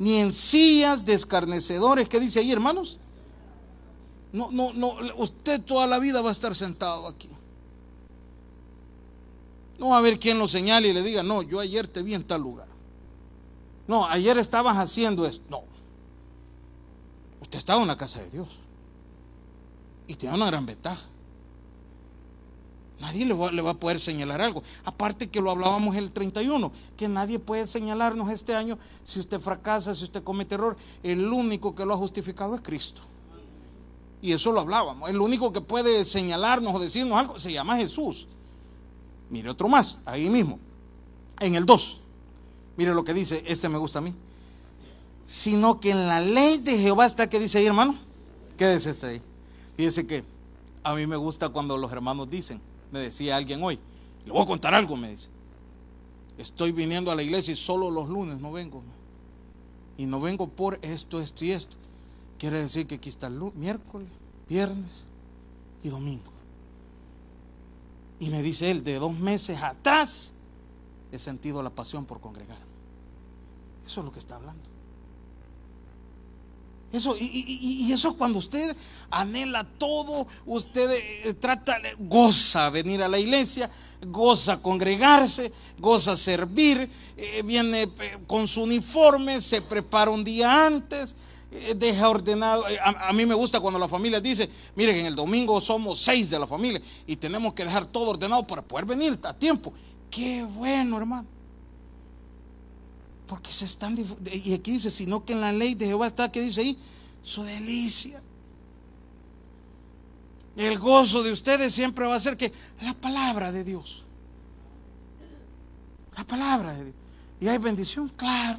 Ni 0.00 0.16
en 0.16 0.32
sillas 0.32 1.04
de 1.04 1.14
escarnecedores. 1.14 2.08
¿Qué 2.08 2.18
dice 2.18 2.40
ahí, 2.40 2.50
hermanos? 2.50 2.98
No, 4.32 4.50
no, 4.50 4.72
no, 4.72 4.96
usted 5.18 5.62
toda 5.62 5.86
la 5.86 6.00
vida 6.00 6.22
va 6.22 6.30
a 6.30 6.32
estar 6.32 6.56
sentado 6.56 7.06
aquí. 7.06 7.28
No 9.78 9.90
va 9.90 9.94
a 9.94 9.98
haber 10.00 10.18
quien 10.18 10.40
lo 10.40 10.48
señale 10.48 10.88
y 10.88 10.92
le 10.92 11.04
diga, 11.04 11.22
no, 11.22 11.42
yo 11.42 11.60
ayer 11.60 11.86
te 11.86 12.02
vi 12.02 12.14
en 12.14 12.24
tal 12.24 12.40
lugar. 12.40 12.73
No, 13.86 14.06
ayer 14.06 14.38
estabas 14.38 14.76
haciendo 14.78 15.26
esto. 15.26 15.44
No. 15.50 15.62
Usted 17.40 17.58
estaba 17.58 17.82
en 17.82 17.88
la 17.88 17.98
casa 17.98 18.20
de 18.20 18.30
Dios. 18.30 18.48
Y 20.06 20.14
tiene 20.14 20.34
una 20.34 20.46
gran 20.46 20.66
ventaja. 20.66 21.02
Nadie 23.00 23.26
le 23.26 23.34
va, 23.34 23.50
le 23.50 23.60
va, 23.60 23.72
a 23.72 23.74
poder 23.74 24.00
señalar 24.00 24.40
algo. 24.40 24.62
Aparte 24.84 25.28
que 25.28 25.40
lo 25.40 25.50
hablábamos 25.50 25.96
el 25.96 26.10
31, 26.10 26.72
que 26.96 27.08
nadie 27.08 27.38
puede 27.38 27.66
señalarnos 27.66 28.30
este 28.30 28.54
año 28.54 28.78
si 29.02 29.20
usted 29.20 29.40
fracasa, 29.40 29.94
si 29.94 30.04
usted 30.04 30.22
comete 30.22 30.54
error. 30.54 30.76
El 31.02 31.30
único 31.30 31.74
que 31.74 31.84
lo 31.84 31.94
ha 31.94 31.96
justificado 31.96 32.54
es 32.54 32.60
Cristo. 32.60 33.02
Y 34.22 34.32
eso 34.32 34.52
lo 34.52 34.60
hablábamos. 34.60 35.10
El 35.10 35.20
único 35.20 35.52
que 35.52 35.60
puede 35.60 36.04
señalarnos 36.06 36.74
o 36.74 36.78
decirnos 36.78 37.18
algo 37.18 37.38
se 37.38 37.52
llama 37.52 37.76
Jesús. 37.76 38.26
Mire 39.28 39.50
otro 39.50 39.68
más, 39.68 39.98
ahí 40.06 40.30
mismo. 40.30 40.58
En 41.40 41.56
el 41.56 41.66
2. 41.66 42.03
Mire 42.76 42.94
lo 42.94 43.04
que 43.04 43.14
dice, 43.14 43.42
este 43.46 43.68
me 43.68 43.78
gusta 43.78 43.98
a 43.98 44.02
mí. 44.02 44.14
Sino 45.24 45.80
que 45.80 45.90
en 45.90 46.06
la 46.06 46.20
ley 46.20 46.58
de 46.58 46.78
Jehová 46.78 47.06
está, 47.06 47.28
¿qué 47.28 47.38
dice 47.38 47.58
ahí, 47.58 47.66
hermano? 47.66 47.96
Quédese 48.56 49.06
ahí. 49.06 49.22
Fíjese 49.76 50.06
que 50.06 50.24
a 50.82 50.94
mí 50.94 51.06
me 51.06 51.16
gusta 51.16 51.48
cuando 51.48 51.78
los 51.78 51.90
hermanos 51.92 52.28
dicen, 52.28 52.60
me 52.92 52.98
decía 52.98 53.36
alguien 53.36 53.62
hoy, 53.62 53.78
le 54.24 54.32
voy 54.32 54.42
a 54.42 54.46
contar 54.46 54.74
algo, 54.74 54.96
me 54.96 55.10
dice. 55.10 55.28
Estoy 56.36 56.72
viniendo 56.72 57.10
a 57.10 57.14
la 57.14 57.22
iglesia 57.22 57.52
y 57.52 57.56
solo 57.56 57.90
los 57.90 58.08
lunes 58.08 58.40
no 58.40 58.52
vengo. 58.52 58.82
Y 59.96 60.06
no 60.06 60.20
vengo 60.20 60.48
por 60.48 60.78
esto, 60.82 61.20
esto 61.20 61.44
y 61.44 61.52
esto. 61.52 61.76
Quiere 62.38 62.60
decir 62.60 62.86
que 62.86 62.96
aquí 62.96 63.08
está 63.08 63.28
el 63.28 63.40
miércoles, 63.54 64.08
viernes 64.48 65.04
y 65.82 65.88
domingo. 65.88 66.32
Y 68.18 68.28
me 68.28 68.42
dice 68.42 68.70
él, 68.70 68.84
de 68.84 68.94
dos 68.94 69.16
meses 69.18 69.62
atrás 69.62 70.34
he 71.12 71.18
sentido 71.18 71.62
la 71.62 71.70
pasión 71.70 72.04
por 72.04 72.20
congregar. 72.20 72.63
Eso 73.86 74.00
es 74.00 74.06
lo 74.06 74.12
que 74.12 74.18
está 74.18 74.36
hablando. 74.36 74.74
Eso, 76.94 77.16
y, 77.18 77.90
eso 77.92 78.10
es 78.10 78.16
cuando 78.16 78.38
usted 78.38 78.74
anhela 79.10 79.64
todo, 79.64 80.28
usted 80.46 80.88
eh, 80.92 81.34
trata, 81.34 81.76
goza 81.98 82.70
venir 82.70 83.02
a 83.02 83.08
la 83.08 83.18
iglesia, 83.18 83.68
goza 84.06 84.62
congregarse, 84.62 85.50
goza 85.78 86.16
servir, 86.16 86.88
eh, 87.16 87.42
viene 87.44 87.82
eh, 87.82 87.90
con 88.28 88.46
su 88.46 88.62
uniforme, 88.62 89.40
se 89.40 89.60
prepara 89.60 90.12
un 90.12 90.22
día 90.22 90.66
antes, 90.66 91.16
deja 91.74 92.08
ordenado. 92.08 92.64
A, 92.84 93.08
a, 93.08 93.12
mí 93.12 93.26
me 93.26 93.34
gusta 93.34 93.58
cuando 93.58 93.80
la 93.80 93.88
familia 93.88 94.20
dice, 94.20 94.48
miren, 94.76 94.96
en 94.98 95.06
el 95.06 95.16
domingo 95.16 95.60
somos 95.60 96.00
seis 96.00 96.30
de 96.30 96.38
la 96.38 96.46
familia 96.46 96.80
y 97.08 97.16
tenemos 97.16 97.54
que 97.54 97.64
dejar 97.64 97.86
todo 97.86 98.10
ordenado 98.10 98.46
para 98.46 98.62
poder 98.62 98.86
venir 98.86 99.18
a 99.24 99.34
tiempo. 99.34 99.72
Qué 100.12 100.44
bueno, 100.44 100.96
hermano. 100.96 101.33
Porque 103.26 103.50
se 103.50 103.64
están. 103.64 103.96
Y 103.98 104.54
aquí 104.54 104.72
dice, 104.72 104.90
sino 104.90 105.24
que 105.24 105.32
en 105.32 105.40
la 105.40 105.52
ley 105.52 105.74
de 105.74 105.86
Jehová 105.86 106.08
está, 106.08 106.30
que 106.30 106.40
dice 106.40 106.60
ahí? 106.60 106.78
Su 107.22 107.42
delicia. 107.42 108.22
El 110.56 110.78
gozo 110.78 111.22
de 111.22 111.32
ustedes 111.32 111.74
siempre 111.74 112.06
va 112.06 112.14
a 112.14 112.20
ser 112.20 112.36
que 112.36 112.52
la 112.82 112.94
palabra 112.94 113.50
de 113.50 113.64
Dios. 113.64 114.04
La 116.16 116.24
palabra 116.24 116.74
de 116.74 116.84
Dios. 116.84 116.96
¿Y 117.40 117.48
hay 117.48 117.58
bendición? 117.58 118.08
Claro. 118.08 118.58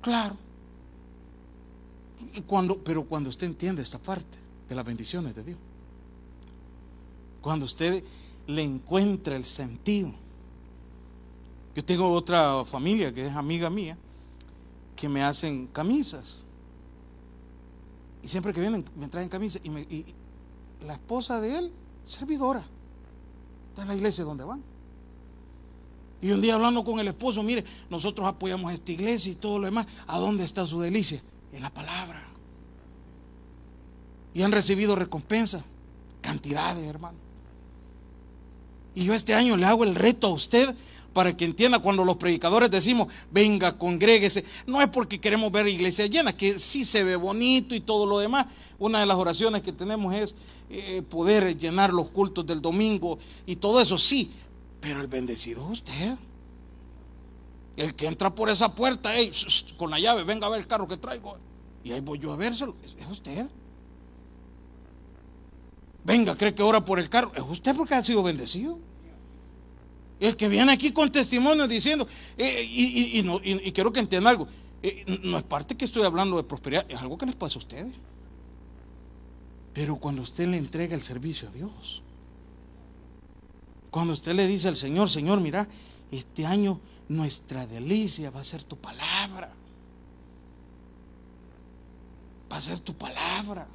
Claro. 0.00 0.36
Y 2.34 2.42
cuando, 2.42 2.78
pero 2.82 3.04
cuando 3.04 3.30
usted 3.30 3.46
entiende 3.46 3.82
esta 3.82 3.98
parte 3.98 4.38
de 4.68 4.74
las 4.74 4.84
bendiciones 4.84 5.34
de 5.34 5.44
Dios. 5.44 5.58
Cuando 7.40 7.66
usted 7.66 8.02
le 8.46 8.62
encuentra 8.62 9.34
el 9.34 9.44
sentido 9.44 10.14
yo 11.74 11.84
tengo 11.84 12.12
otra 12.12 12.64
familia 12.64 13.14
que 13.14 13.26
es 13.26 13.34
amiga 13.34 13.70
mía, 13.70 13.96
que 14.94 15.08
me 15.08 15.22
hacen 15.22 15.66
camisas. 15.68 16.44
Y 18.22 18.28
siempre 18.28 18.52
que 18.52 18.60
vienen 18.60 18.84
me 18.96 19.08
traen 19.08 19.28
camisas. 19.28 19.62
Y, 19.64 20.04
la 20.86 20.94
esposa 20.94 21.40
de 21.40 21.58
él, 21.58 21.72
servidora 22.04 22.66
de 23.76 23.84
la 23.84 23.94
iglesia 23.94 24.24
donde 24.24 24.42
van. 24.42 24.62
Y 26.20 26.30
un 26.32 26.40
día 26.40 26.54
hablando 26.54 26.84
con 26.84 26.98
el 26.98 27.08
esposo, 27.08 27.42
mire, 27.42 27.64
nosotros 27.88 28.26
apoyamos 28.26 28.72
esta 28.72 28.92
iglesia 28.92 29.32
y 29.32 29.36
todo 29.36 29.58
lo 29.58 29.66
demás. 29.66 29.86
¿A 30.08 30.18
dónde 30.18 30.44
está 30.44 30.66
su 30.66 30.80
delicia? 30.80 31.22
En 31.52 31.62
la 31.62 31.70
palabra. 31.72 32.22
Y 34.34 34.42
han 34.42 34.52
recibido 34.52 34.96
recompensas, 34.96 35.76
cantidades, 36.20 36.84
hermano. 36.84 37.18
Y 38.94 39.04
yo 39.04 39.14
este 39.14 39.34
año 39.34 39.56
le 39.56 39.66
hago 39.66 39.84
el 39.84 39.94
reto 39.94 40.26
a 40.26 40.32
usted 40.32 40.74
para 41.12 41.36
que 41.36 41.44
entienda 41.44 41.78
cuando 41.78 42.04
los 42.04 42.16
predicadores 42.16 42.70
decimos, 42.70 43.08
venga, 43.30 43.76
congréguese, 43.76 44.44
no 44.66 44.80
es 44.80 44.88
porque 44.88 45.20
queremos 45.20 45.52
ver 45.52 45.68
iglesia 45.68 46.06
llena, 46.06 46.36
que 46.36 46.58
sí 46.58 46.84
se 46.84 47.04
ve 47.04 47.16
bonito 47.16 47.74
y 47.74 47.80
todo 47.80 48.06
lo 48.06 48.18
demás. 48.18 48.46
Una 48.78 49.00
de 49.00 49.06
las 49.06 49.16
oraciones 49.16 49.62
que 49.62 49.72
tenemos 49.72 50.14
es 50.14 50.34
eh, 50.70 51.02
poder 51.02 51.56
llenar 51.56 51.92
los 51.92 52.08
cultos 52.08 52.46
del 52.46 52.60
domingo 52.60 53.18
y 53.46 53.56
todo 53.56 53.80
eso, 53.80 53.98
sí, 53.98 54.32
pero 54.80 55.00
el 55.00 55.06
bendecido 55.06 55.64
es 55.66 55.80
usted. 55.80 56.16
El 57.76 57.94
que 57.94 58.06
entra 58.06 58.34
por 58.34 58.50
esa 58.50 58.74
puerta, 58.74 59.10
con 59.76 59.90
la 59.90 59.98
llave, 59.98 60.24
venga 60.24 60.46
a 60.46 60.50
ver 60.50 60.60
el 60.60 60.66
carro 60.66 60.88
que 60.88 60.96
traigo. 60.96 61.36
Y 61.84 61.92
ahí 61.92 62.00
voy 62.00 62.18
yo 62.18 62.32
a 62.32 62.36
vérselo, 62.36 62.74
es 62.82 63.06
usted. 63.10 63.48
Venga, 66.04 66.36
cree 66.36 66.54
que 66.54 66.62
ora 66.62 66.84
por 66.84 66.98
el 66.98 67.08
carro, 67.08 67.32
es 67.34 67.42
usted 67.42 67.76
porque 67.76 67.94
ha 67.94 68.02
sido 68.02 68.22
bendecido. 68.22 68.78
El 70.22 70.36
que 70.36 70.48
viene 70.48 70.70
aquí 70.70 70.92
con 70.92 71.10
testimonio 71.10 71.66
diciendo, 71.66 72.06
eh, 72.38 72.64
y, 72.64 73.72
quiero 73.72 73.92
que 73.92 73.98
entiendan 73.98 74.30
algo, 74.30 74.46
eh, 74.80 75.20
no 75.24 75.36
es 75.36 75.42
parte 75.42 75.76
que 75.76 75.84
estoy 75.84 76.04
hablando 76.04 76.36
de 76.36 76.44
prosperidad, 76.44 76.88
es 76.88 76.96
algo 76.98 77.18
que 77.18 77.26
les 77.26 77.34
pasa 77.34 77.56
a 77.56 77.58
ustedes. 77.58 77.92
Pero 79.74 79.96
cuando 79.96 80.22
usted 80.22 80.46
le 80.46 80.58
entrega 80.58 80.94
el 80.94 81.02
servicio 81.02 81.48
a 81.48 81.50
Dios, 81.50 82.04
cuando 83.90 84.12
usted 84.12 84.32
le 84.34 84.46
dice 84.46 84.68
al 84.68 84.76
Señor, 84.76 85.10
Señor, 85.10 85.40
mira, 85.40 85.66
este 86.12 86.46
año 86.46 86.78
nuestra 87.08 87.66
delicia 87.66 88.30
va 88.30 88.42
a 88.42 88.44
ser 88.44 88.62
tu 88.62 88.76
palabra. 88.76 89.52
Va 92.52 92.56
a 92.58 92.60
ser 92.60 92.78
tu 92.78 92.94
palabra. 92.94 93.66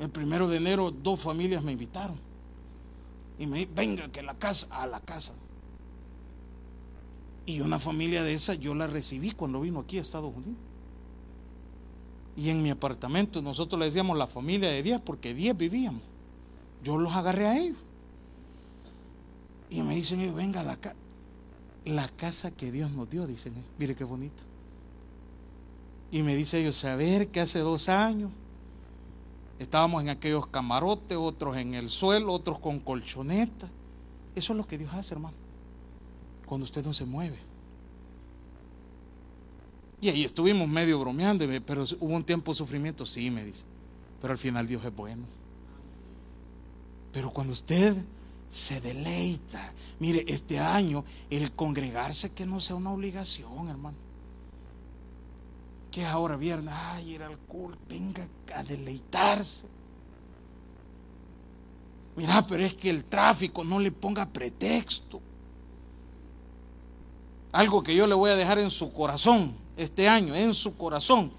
El 0.00 0.10
primero 0.10 0.48
de 0.48 0.56
enero 0.56 0.90
dos 0.90 1.20
familias 1.20 1.62
me 1.62 1.70
invitaron. 1.70 2.33
Y 3.38 3.46
me 3.46 3.66
venga 3.66 4.10
que 4.12 4.22
la 4.22 4.34
casa, 4.34 4.82
a 4.82 4.86
la 4.86 5.00
casa. 5.00 5.32
Y 7.46 7.60
una 7.60 7.78
familia 7.78 8.22
de 8.22 8.34
esa 8.34 8.54
yo 8.54 8.74
la 8.74 8.86
recibí 8.86 9.32
cuando 9.32 9.60
vino 9.60 9.80
aquí 9.80 9.98
a 9.98 10.02
Estados 10.02 10.34
Unidos. 10.34 10.56
Y 12.36 12.50
en 12.50 12.62
mi 12.62 12.70
apartamento 12.70 13.42
nosotros 13.42 13.78
le 13.78 13.86
decíamos 13.86 14.16
la 14.16 14.26
familia 14.26 14.68
de 14.68 14.82
10 14.82 15.00
porque 15.02 15.34
10 15.34 15.56
vivíamos. 15.56 16.02
Yo 16.82 16.98
los 16.98 17.12
agarré 17.12 17.46
a 17.46 17.58
ellos. 17.58 17.78
Y 19.70 19.82
me 19.82 19.94
dicen 19.94 20.20
ellos, 20.20 20.34
venga 20.34 20.62
la 20.62 20.76
casa. 20.76 20.96
La 21.84 22.08
casa 22.08 22.50
que 22.50 22.72
Dios 22.72 22.90
nos 22.92 23.10
dio, 23.10 23.26
dicen 23.26 23.52
ellos. 23.54 23.70
Mire 23.78 23.94
qué 23.94 24.04
bonito. 24.04 24.42
Y 26.10 26.22
me 26.22 26.34
dice 26.34 26.60
ellos, 26.60 26.76
saber 26.76 27.28
que 27.28 27.40
hace 27.40 27.58
dos 27.58 27.88
años 27.88 28.30
Estábamos 29.58 30.02
en 30.02 30.08
aquellos 30.08 30.46
camarotes, 30.48 31.16
otros 31.16 31.56
en 31.56 31.74
el 31.74 31.88
suelo, 31.88 32.32
otros 32.32 32.58
con 32.58 32.80
colchoneta. 32.80 33.70
Eso 34.34 34.52
es 34.52 34.56
lo 34.56 34.66
que 34.66 34.78
Dios 34.78 34.92
hace, 34.94 35.14
hermano. 35.14 35.36
Cuando 36.46 36.64
usted 36.64 36.84
no 36.84 36.92
se 36.92 37.04
mueve. 37.04 37.38
Y 40.00 40.08
ahí 40.08 40.24
estuvimos 40.24 40.68
medio 40.68 40.98
bromeando, 40.98 41.46
pero 41.64 41.84
hubo 42.00 42.14
un 42.14 42.24
tiempo 42.24 42.52
de 42.52 42.56
sufrimiento, 42.56 43.06
sí, 43.06 43.30
me 43.30 43.44
dice. 43.44 43.64
Pero 44.20 44.32
al 44.32 44.38
final 44.38 44.66
Dios 44.66 44.84
es 44.84 44.94
bueno. 44.94 45.24
Pero 47.12 47.30
cuando 47.30 47.52
usted 47.52 47.96
se 48.48 48.80
deleita, 48.80 49.72
mire, 50.00 50.24
este 50.26 50.58
año 50.58 51.04
el 51.30 51.52
congregarse 51.52 52.34
que 52.34 52.44
no 52.44 52.60
sea 52.60 52.76
una 52.76 52.90
obligación, 52.90 53.68
hermano 53.68 54.04
que 55.94 56.02
es 56.02 56.08
ahora 56.08 56.36
viernes, 56.36 56.74
ay, 56.76 57.12
ir 57.12 57.22
al 57.22 57.38
culto, 57.38 57.78
venga 57.88 58.26
a 58.56 58.64
deleitarse. 58.64 59.66
Mira, 62.16 62.44
pero 62.48 62.64
es 62.64 62.74
que 62.74 62.90
el 62.90 63.04
tráfico 63.04 63.62
no 63.62 63.78
le 63.78 63.92
ponga 63.92 64.26
pretexto. 64.26 65.20
Algo 67.52 67.84
que 67.84 67.94
yo 67.94 68.08
le 68.08 68.16
voy 68.16 68.32
a 68.32 68.34
dejar 68.34 68.58
en 68.58 68.72
su 68.72 68.92
corazón 68.92 69.56
este 69.76 70.08
año, 70.08 70.34
en 70.34 70.52
su 70.52 70.76
corazón. 70.76 71.30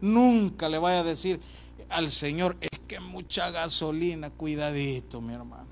Nunca 0.00 0.68
le 0.68 0.78
vaya 0.78 1.00
a 1.00 1.02
decir 1.02 1.40
al 1.88 2.08
Señor, 2.12 2.56
es 2.60 2.78
que 2.86 3.00
mucha 3.00 3.50
gasolina, 3.50 4.30
cuidadito, 4.30 5.20
mi 5.20 5.34
hermano. 5.34 5.66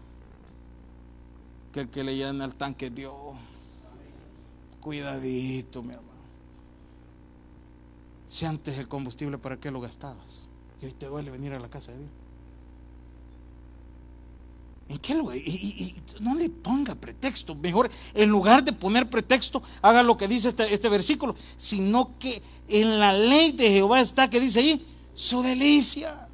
Que 1.72 1.82
el 1.82 1.88
que 1.88 2.02
le 2.02 2.16
llena 2.16 2.46
el 2.46 2.56
tanque 2.56 2.90
Dios. 2.90 3.14
Cuidadito, 4.80 5.84
mi 5.84 5.92
hermano. 5.92 6.13
Si 8.26 8.46
antes 8.46 8.78
el 8.78 8.88
combustible, 8.88 9.38
¿para 9.38 9.58
qué 9.58 9.70
lo 9.70 9.80
gastabas? 9.80 10.48
Y 10.80 10.86
hoy 10.86 10.92
te 10.92 11.06
duele 11.06 11.30
venir 11.30 11.52
a 11.52 11.60
la 11.60 11.68
casa 11.68 11.92
de 11.92 11.98
Dios. 11.98 12.10
¿En 14.88 14.98
qué 14.98 15.14
lugar? 15.14 15.36
Y, 15.36 15.94
no 16.20 16.34
le 16.34 16.50
ponga 16.50 16.94
pretexto. 16.94 17.54
Mejor, 17.54 17.90
en 18.14 18.28
lugar 18.28 18.64
de 18.64 18.72
poner 18.72 19.08
pretexto, 19.08 19.62
haga 19.82 20.02
lo 20.02 20.16
que 20.16 20.28
dice 20.28 20.48
este, 20.48 20.72
este 20.72 20.88
versículo. 20.88 21.34
Sino 21.56 22.18
que 22.18 22.42
en 22.68 22.98
la 22.98 23.12
ley 23.12 23.52
de 23.52 23.70
Jehová 23.70 24.00
está, 24.00 24.28
que 24.28 24.40
dice 24.40 24.60
ahí, 24.60 24.86
su 25.14 25.42
delicia, 25.42 26.28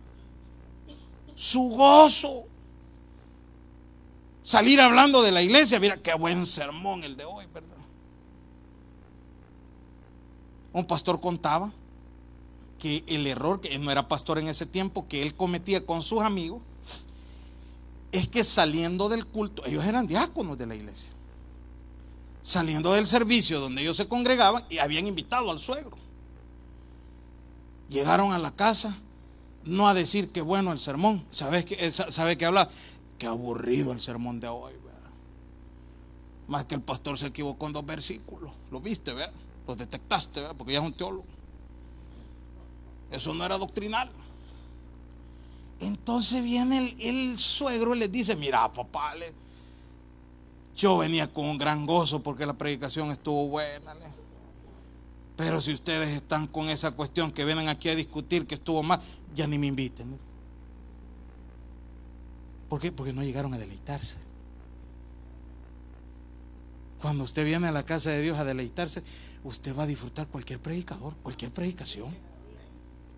su 1.35 1.61
gozo. 1.71 2.47
Salir 4.43 4.81
hablando 4.81 5.23
de 5.23 5.33
la 5.33 5.43
iglesia, 5.43 5.79
mira 5.79 5.97
qué 5.97 6.15
buen 6.15 6.45
sermón 6.45 7.05
el 7.05 7.17
de 7.17 7.25
hoy, 7.25 7.47
¿verdad? 7.53 7.77
Un 10.73 10.85
pastor 10.87 11.21
contaba 11.21 11.73
que 12.81 13.05
el 13.07 13.29
error, 13.29 13.61
que 13.61 13.79
no 13.79 13.93
era 13.93 14.09
pastor 14.09 14.39
en 14.39 14.49
ese 14.49 14.67
tiempo, 14.67 15.07
que 15.07 15.23
él 15.23 15.37
cometía 15.37 15.87
con 15.87 16.03
sus 16.03 16.23
amigos, 16.23 16.61
es 18.11 18.27
que 18.27 18.43
saliendo 18.43 19.09
del 19.09 19.25
culto, 19.25 19.65
ellos 19.67 19.85
eran 19.85 20.09
diáconos 20.09 20.59
de 20.59 20.67
la 20.67 20.75
iglesia, 20.75 21.13
saliendo 22.43 22.93
del 22.95 23.07
servicio 23.07 23.61
donde 23.61 23.83
ellos 23.83 23.97
se 23.97 24.09
congregaban 24.09 24.65
y 24.69 24.79
habían 24.79 25.07
invitado 25.07 25.51
al 25.51 25.61
suegro. 25.61 25.97
Llegaron 27.89 28.33
a 28.33 28.39
la 28.39 28.51
casa, 28.51 28.97
no 29.65 29.89
a 29.89 29.95
decir 29.95 30.33
que 30.33 30.41
bueno 30.41 30.73
el 30.73 30.81
sermón, 30.81 31.25
¿sabes 31.31 31.65
qué, 31.65 31.93
sabe 31.93 32.37
qué 32.37 32.47
habla? 32.47 32.69
Qué 33.19 33.27
aburrido 33.27 33.93
el 33.93 34.01
sermón 34.01 34.41
de 34.41 34.49
hoy, 34.49 34.73
¿verdad? 34.85 35.11
Más 36.49 36.65
que 36.65 36.75
el 36.75 36.83
pastor 36.83 37.19
se 37.19 37.27
equivocó 37.27 37.67
en 37.67 37.75
dos 37.75 37.87
versículos, 37.87 38.51
lo 38.71 38.81
viste, 38.81 39.13
¿verdad? 39.13 39.35
Los 39.69 39.77
detectaste, 39.77 40.41
¿verdad? 40.41 40.57
Porque 40.57 40.73
ya 40.73 40.81
es 40.81 40.85
un 40.85 40.95
teólogo. 40.95 41.40
Eso 43.11 43.35
no 43.35 43.45
era 43.45 43.59
doctrinal. 43.59 44.11
Entonces 45.81 46.45
viene 46.45 46.95
el, 47.01 47.39
suegro 47.39 47.95
y 47.95 48.01
les 48.01 48.13
dice, 48.13 48.37
mira 48.37 48.71
papá, 48.71 49.15
yo 50.77 50.99
venía 50.99 51.33
con 51.33 51.57
gran 51.59 51.87
gozo 51.87 52.23
porque 52.23 52.47
la 52.47 52.55
predicación 52.55 53.11
estuvo 53.11 53.49
buena. 53.49 53.95
Pero 55.37 55.61
si 55.61 55.73
ustedes 55.73 56.11
están 56.11 56.47
con 56.47 56.69
esa 56.69 56.91
cuestión 56.91 57.33
que 57.33 57.47
vienen 57.47 57.69
aquí 57.69 57.89
a 57.89 57.95
discutir 57.95 58.47
que 58.47 58.57
estuvo 58.57 58.83
mal, 58.83 59.01
ya 59.35 59.47
ni 59.47 59.59
me 59.59 59.69
inviten. 59.69 60.19
¿Por 62.69 62.79
qué? 62.79 62.93
Porque 62.93 63.15
no 63.15 63.23
llegaron 63.23 63.55
a 63.55 63.59
deleitarse. 63.59 64.19
Cuando 67.01 67.25
usted 67.25 67.47
viene 67.47 67.69
a 67.69 67.73
la 67.73 67.85
casa 67.85 68.11
de 68.11 68.21
Dios 68.21 68.39
a 68.39 68.45
deleitarse, 68.45 69.03
usted 69.43 69.75
va 69.75 69.85
a 69.85 69.87
disfrutar 69.87 70.27
cualquier 70.27 70.61
predicador, 70.61 71.15
cualquier 71.23 71.51
predicación, 71.51 72.15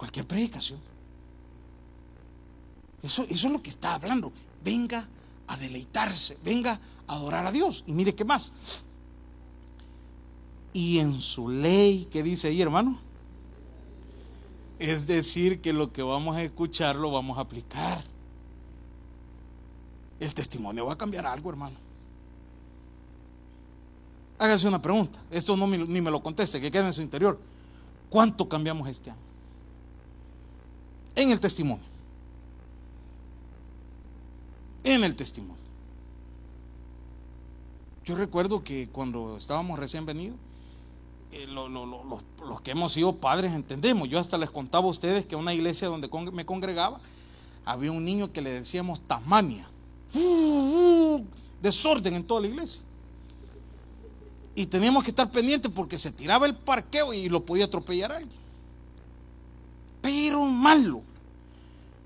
cualquier 0.02 0.26
predicación. 0.26 0.80
Eso, 3.04 3.24
es 3.28 3.44
lo 3.44 3.62
que 3.62 3.70
está 3.70 3.94
hablando. 3.94 4.32
Venga 4.64 5.06
a 5.46 5.56
deleitarse, 5.56 6.36
venga 6.42 6.80
a 7.06 7.12
adorar 7.14 7.46
a 7.46 7.52
Dios. 7.52 7.84
Y 7.86 7.92
mire 7.92 8.12
qué 8.12 8.24
más. 8.24 8.52
Y 10.72 10.98
en 10.98 11.20
su 11.20 11.48
ley, 11.48 12.08
¿qué 12.10 12.24
dice 12.24 12.48
ahí, 12.48 12.60
hermano? 12.60 12.98
Es 14.80 15.06
decir, 15.06 15.60
que 15.60 15.72
lo 15.72 15.92
que 15.92 16.02
vamos 16.02 16.34
a 16.34 16.42
escuchar 16.42 16.96
lo 16.96 17.12
vamos 17.12 17.38
a 17.38 17.42
aplicar. 17.42 18.02
El 20.18 20.34
testimonio 20.34 20.84
va 20.84 20.94
a 20.94 20.98
cambiar 20.98 21.26
algo, 21.26 21.48
hermano. 21.48 21.76
Hágase 24.40 24.66
una 24.66 24.82
pregunta. 24.82 25.22
Esto 25.30 25.56
no 25.56 25.68
ni 25.68 26.00
me 26.00 26.10
lo 26.10 26.20
conteste, 26.20 26.60
que 26.60 26.72
quede 26.72 26.88
en 26.88 26.92
su 26.92 27.02
interior. 27.02 27.38
¿Cuánto 28.10 28.48
cambiamos 28.48 28.88
este 28.88 29.12
año? 29.12 29.31
En 31.14 31.30
el 31.30 31.40
testimonio. 31.40 31.92
en 34.84 35.04
el 35.04 35.14
testimonio. 35.14 35.62
Yo 38.04 38.16
recuerdo 38.16 38.64
que 38.64 38.88
cuando 38.88 39.36
estábamos 39.36 39.78
recién 39.78 40.06
venidos, 40.06 40.36
eh, 41.30 41.46
los, 41.46 42.60
que 42.62 42.72
hemos 42.72 42.92
sido 42.92 43.14
padres 43.14 43.52
entendemos. 43.52 44.08
Yo 44.08 44.18
hasta 44.18 44.36
les 44.36 44.50
contaba 44.50 44.86
a 44.86 44.90
ustedes 44.90 45.24
que 45.24 45.34
en 45.34 45.40
una 45.40 45.54
iglesia 45.54 45.88
donde 45.88 46.08
me 46.32 46.44
congregaba 46.44 47.00
había 47.64 47.92
un 47.92 48.04
niño 48.04 48.32
que 48.32 48.42
le 48.42 48.50
decíamos 48.50 49.00
Tasmania. 49.00 49.68
desorden 51.62 52.14
en 52.14 52.24
toda 52.24 52.40
la 52.40 52.48
iglesia. 52.48 52.82
Y 54.54 54.66
teníamos 54.66 55.04
que 55.04 55.10
estar 55.10 55.30
pendientes 55.30 55.70
porque 55.72 55.98
se 55.98 56.10
tiraba 56.10 56.46
el 56.46 56.54
parqueo 56.54 57.14
y 57.14 57.28
lo 57.28 57.44
podía 57.44 57.66
atropellar 57.66 58.12
a 58.12 58.16
alguien. 58.16 58.41
Pero 60.02 60.44
malo. 60.44 61.02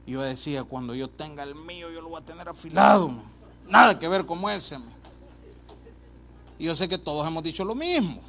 Yo 0.06 0.22
decía, 0.22 0.62
cuando 0.62 0.94
yo 0.94 1.10
tenga 1.10 1.42
el 1.42 1.56
mío, 1.56 1.90
yo 1.90 2.00
lo 2.00 2.10
voy 2.10 2.22
a 2.22 2.24
tener 2.24 2.48
afilado. 2.48 3.10
Nada 3.68 3.98
que 3.98 4.06
ver 4.06 4.24
como 4.24 4.48
ese. 4.48 4.78
Y 6.58 6.66
yo 6.66 6.76
sé 6.76 6.88
que 6.88 6.98
todos 6.98 7.26
hemos 7.26 7.42
dicho 7.42 7.64
lo 7.64 7.74
mismo. 7.74 8.22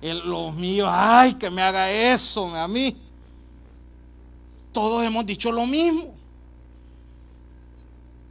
los 0.00 0.54
míos, 0.54 0.88
ay, 0.90 1.34
que 1.34 1.50
me 1.50 1.60
haga 1.60 1.90
eso 1.90 2.54
a 2.56 2.66
mí. 2.66 2.96
Todos 4.72 5.04
hemos 5.04 5.26
dicho 5.26 5.52
lo 5.52 5.66
mismo. 5.66 6.14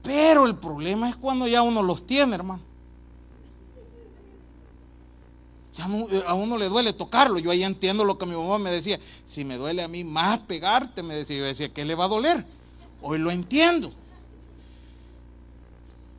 Pero 0.01 0.47
el 0.47 0.55
problema 0.55 1.07
es 1.07 1.15
cuando 1.15 1.47
ya 1.47 1.61
uno 1.61 1.83
los 1.83 2.07
tiene, 2.07 2.33
hermano. 2.33 2.70
Eh, 5.77 6.23
a 6.27 6.33
uno 6.33 6.57
le 6.57 6.67
duele 6.67 6.93
tocarlo. 6.93 7.39
Yo 7.39 7.51
ahí 7.51 7.63
entiendo 7.63 8.03
lo 8.03 8.17
que 8.17 8.25
mi 8.25 8.35
mamá 8.35 8.59
me 8.59 8.71
decía. 8.71 8.99
Si 9.25 9.45
me 9.45 9.57
duele 9.57 9.83
a 9.83 9.87
mí 9.87 10.03
más 10.03 10.39
pegarte, 10.39 11.03
me 11.03 11.15
decía. 11.15 11.37
Yo 11.37 11.45
decía, 11.45 11.73
¿qué 11.73 11.85
le 11.85 11.95
va 11.95 12.05
a 12.05 12.09
doler? 12.09 12.45
Hoy 13.01 13.19
lo 13.19 13.31
entiendo. 13.31 13.91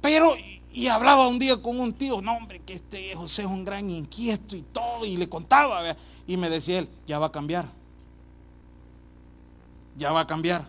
Pero, 0.01 0.35
y 0.73 0.89
hablaba 0.89 1.29
un 1.29 1.39
día 1.39 1.57
con 1.63 1.79
un 1.79 1.93
tío, 1.93 2.21
no 2.21 2.37
hombre, 2.37 2.61
que 2.61 2.73
este 2.73 3.15
José 3.15 3.43
es 3.43 3.49
un 3.49 3.65
gran 3.65 3.89
inquieto 3.89 4.57
y 4.57 4.63
todo, 4.63 5.07
y 5.07 5.17
le 5.17 5.29
contaba, 5.29 5.97
y 6.27 6.37
me 6.37 6.51
decía 6.51 6.81
él, 6.81 6.89
ya 7.07 7.21
va 7.21 7.27
a 7.27 7.33
cambiar. 7.33 7.71
Ya 9.97 10.11
va 10.11 10.23
a 10.23 10.27
cambiar. 10.27 10.67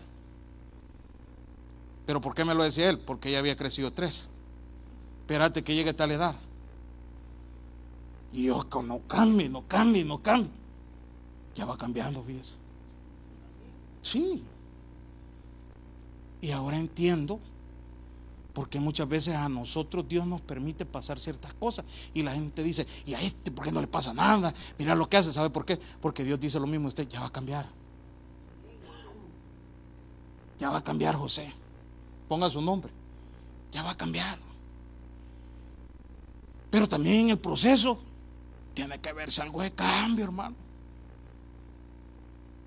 Pero 2.06 2.20
¿por 2.20 2.34
qué 2.34 2.44
me 2.44 2.54
lo 2.54 2.62
decía 2.62 2.90
él? 2.90 2.98
Porque 2.98 3.32
ya 3.32 3.38
había 3.38 3.56
crecido 3.56 3.92
tres. 3.92 4.28
Espérate 5.22 5.64
que 5.64 5.74
llegue 5.74 5.94
tal 5.94 6.12
edad. 6.12 6.34
Yo, 8.34 8.66
no 8.82 9.00
cambie, 9.06 9.48
no 9.48 9.66
cambie, 9.68 10.04
no 10.04 10.20
cambie. 10.20 10.50
Ya 11.54 11.64
va 11.64 11.78
cambiando, 11.78 12.22
fíjese. 12.24 12.54
Sí. 14.02 14.42
Y 16.40 16.50
ahora 16.50 16.78
entiendo 16.78 17.38
porque 18.52 18.80
muchas 18.80 19.08
veces 19.08 19.36
a 19.36 19.48
nosotros 19.48 20.08
Dios 20.08 20.26
nos 20.26 20.40
permite 20.40 20.84
pasar 20.84 21.18
ciertas 21.18 21.54
cosas 21.54 21.84
y 22.12 22.22
la 22.22 22.32
gente 22.32 22.62
dice, 22.64 22.86
¿y 23.06 23.14
a 23.14 23.20
este 23.20 23.52
por 23.52 23.64
qué 23.64 23.72
no 23.72 23.80
le 23.80 23.86
pasa 23.86 24.12
nada? 24.12 24.52
Mira 24.78 24.96
lo 24.96 25.08
que 25.08 25.16
hace, 25.16 25.32
¿sabe 25.32 25.50
por 25.50 25.64
qué? 25.64 25.78
Porque 26.00 26.24
Dios 26.24 26.40
dice 26.40 26.58
lo 26.58 26.66
mismo, 26.66 26.88
usted 26.88 27.08
ya 27.08 27.20
va 27.20 27.26
a 27.26 27.32
cambiar. 27.32 27.66
Ya 30.58 30.70
va 30.70 30.78
a 30.78 30.84
cambiar 30.84 31.14
José. 31.14 31.52
Ponga 32.28 32.50
su 32.50 32.60
nombre. 32.60 32.92
Ya 33.70 33.82
va 33.82 33.92
a 33.92 33.96
cambiar. 33.96 34.38
Pero 36.70 36.88
también 36.88 37.22
en 37.22 37.30
el 37.30 37.38
proceso 37.38 37.98
tiene 38.74 38.98
que 39.00 39.12
verse 39.12 39.40
algo 39.40 39.62
de 39.62 39.72
cambio, 39.72 40.24
hermano. 40.24 40.56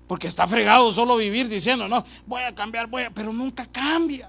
Porque 0.06 0.26
está 0.26 0.48
fregado 0.48 0.90
solo 0.90 1.16
vivir 1.16 1.48
diciendo, 1.48 1.86
no, 1.86 2.04
voy 2.26 2.42
a 2.42 2.54
cambiar, 2.54 2.86
voy 2.88 3.02
a, 3.02 3.10
pero 3.10 3.32
nunca 3.32 3.66
cambia. 3.66 4.28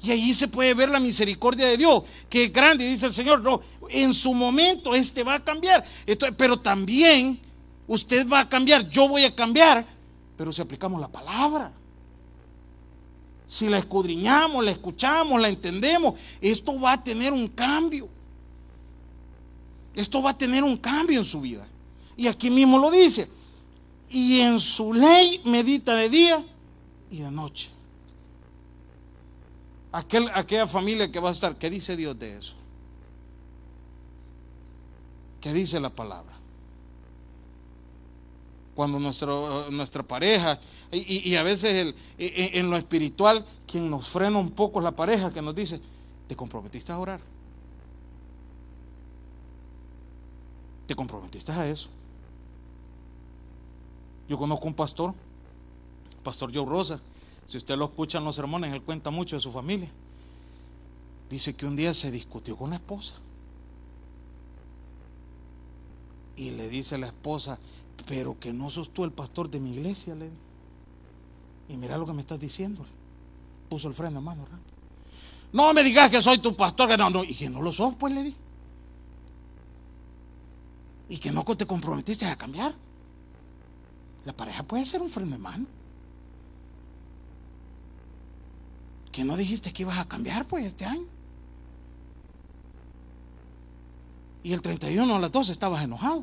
Y 0.00 0.12
ahí 0.12 0.32
se 0.32 0.46
puede 0.46 0.74
ver 0.74 0.88
la 0.88 1.00
misericordia 1.00 1.66
de 1.66 1.76
Dios, 1.76 2.04
que 2.30 2.44
es 2.44 2.52
grande, 2.52 2.86
dice 2.86 3.06
el 3.06 3.14
Señor, 3.14 3.40
no, 3.40 3.60
en 3.90 4.14
su 4.14 4.32
momento 4.32 4.94
este 4.94 5.24
va 5.24 5.34
a 5.34 5.44
cambiar. 5.44 5.84
pero 6.36 6.60
también 6.60 7.38
usted 7.88 8.28
va 8.28 8.40
a 8.40 8.48
cambiar, 8.48 8.88
yo 8.88 9.08
voy 9.08 9.24
a 9.24 9.34
cambiar, 9.34 9.84
pero 10.36 10.52
si 10.52 10.62
aplicamos 10.62 11.00
la 11.00 11.08
palabra. 11.08 11.72
Si 13.48 13.68
la 13.68 13.78
escudriñamos, 13.78 14.62
la 14.62 14.70
escuchamos, 14.70 15.40
la 15.40 15.48
entendemos, 15.48 16.14
esto 16.40 16.78
va 16.78 16.92
a 16.92 17.02
tener 17.02 17.32
un 17.32 17.48
cambio. 17.48 18.08
Esto 19.98 20.22
va 20.22 20.30
a 20.30 20.38
tener 20.38 20.62
un 20.62 20.76
cambio 20.76 21.18
en 21.18 21.24
su 21.24 21.40
vida. 21.40 21.66
Y 22.16 22.28
aquí 22.28 22.50
mismo 22.50 22.78
lo 22.78 22.88
dice. 22.88 23.28
Y 24.10 24.38
en 24.38 24.60
su 24.60 24.94
ley 24.94 25.40
medita 25.44 25.96
de 25.96 26.08
día 26.08 26.44
y 27.10 27.18
de 27.18 27.30
noche. 27.32 27.68
Aquel, 29.90 30.30
aquella 30.34 30.68
familia 30.68 31.10
que 31.10 31.18
va 31.18 31.30
a 31.30 31.32
estar, 31.32 31.56
¿qué 31.56 31.68
dice 31.68 31.96
Dios 31.96 32.16
de 32.16 32.38
eso? 32.38 32.54
¿Qué 35.40 35.52
dice 35.52 35.80
la 35.80 35.90
palabra? 35.90 36.32
Cuando 38.76 39.00
nuestra 39.00 40.04
pareja, 40.04 40.60
y, 40.92 41.34
a 41.34 41.42
veces 41.42 41.92
en 42.18 42.70
lo 42.70 42.76
espiritual, 42.76 43.44
quien 43.66 43.90
nos 43.90 44.06
frena 44.06 44.38
un 44.38 44.52
poco 44.52 44.78
es 44.78 44.84
la 44.84 44.94
pareja 44.94 45.32
que 45.32 45.42
nos 45.42 45.56
dice, 45.56 45.80
¿te 46.28 46.36
comprometiste 46.36 46.92
a 46.92 47.00
orar? 47.00 47.20
¿Te 50.88 50.96
comprometiste 50.96 51.52
a 51.52 51.68
eso? 51.68 51.90
Yo 54.26 54.38
conozco 54.38 54.66
un 54.66 54.72
pastor, 54.72 55.12
pastor 56.24 56.50
Joe 56.52 56.64
Rosa. 56.64 56.98
Si 57.44 57.58
usted 57.58 57.76
lo 57.76 57.84
escucha 57.84 58.16
en 58.16 58.24
los 58.24 58.34
sermones, 58.34 58.72
él 58.72 58.80
cuenta 58.80 59.10
mucho 59.10 59.36
de 59.36 59.40
su 59.40 59.52
familia. 59.52 59.90
Dice 61.28 61.54
que 61.54 61.66
un 61.66 61.76
día 61.76 61.92
se 61.92 62.10
discutió 62.10 62.56
con 62.56 62.70
la 62.70 62.76
esposa. 62.76 63.16
Y 66.36 66.52
le 66.52 66.70
dice 66.70 66.94
a 66.94 66.98
la 66.98 67.08
esposa, 67.08 67.58
pero 68.06 68.40
que 68.40 68.54
no 68.54 68.70
sos 68.70 68.88
tú 68.88 69.04
el 69.04 69.12
pastor 69.12 69.50
de 69.50 69.60
mi 69.60 69.74
iglesia, 69.74 70.14
le 70.14 70.30
Y 71.68 71.76
mira 71.76 71.98
lo 71.98 72.06
que 72.06 72.14
me 72.14 72.22
estás 72.22 72.40
diciendo. 72.40 72.82
Puso 73.68 73.88
el 73.88 73.94
freno, 73.94 74.20
hermano. 74.20 74.46
No 75.52 75.74
me 75.74 75.84
digas 75.84 76.10
que 76.10 76.22
soy 76.22 76.38
tu 76.38 76.56
pastor, 76.56 76.88
que 76.88 76.96
no, 76.96 77.10
no, 77.10 77.24
y 77.24 77.34
que 77.34 77.50
no 77.50 77.60
lo 77.60 77.74
sos, 77.74 77.94
pues 77.96 78.14
le 78.14 78.22
di 78.22 78.34
y 81.08 81.18
que 81.18 81.32
no 81.32 81.44
te 81.44 81.66
comprometiste 81.66 82.26
a 82.26 82.36
cambiar. 82.36 82.72
La 84.24 84.32
pareja 84.32 84.62
puede 84.62 84.84
ser 84.84 85.00
un 85.00 85.10
freno 85.10 85.32
de 85.32 85.38
mano. 85.38 85.66
qué 89.18 89.24
no 89.24 89.36
dijiste 89.36 89.72
que 89.72 89.82
ibas 89.82 89.98
a 89.98 90.06
cambiar 90.06 90.44
pues 90.44 90.64
este 90.64 90.84
año? 90.84 91.02
Y 94.44 94.52
el 94.52 94.62
31 94.62 95.12
a 95.12 95.18
las 95.18 95.32
12 95.32 95.50
estabas 95.50 95.82
enojado. 95.82 96.22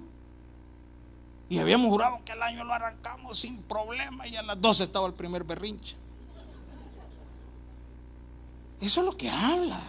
Y 1.49 1.57
habíamos 1.57 1.89
jurado 1.89 2.21
que 2.23 2.31
el 2.31 2.41
año 2.41 2.63
lo 2.63 2.71
arrancamos 2.71 3.37
sin 3.37 3.61
problema 3.63 4.25
y 4.27 4.37
a 4.37 4.43
las 4.43 4.61
12 4.61 4.85
estaba 4.85 5.07
el 5.07 5.13
primer 5.13 5.43
berrinche. 5.43 5.97
Eso 8.79 9.01
es 9.01 9.05
lo 9.05 9.17
que 9.17 9.29
habla. 9.29 9.83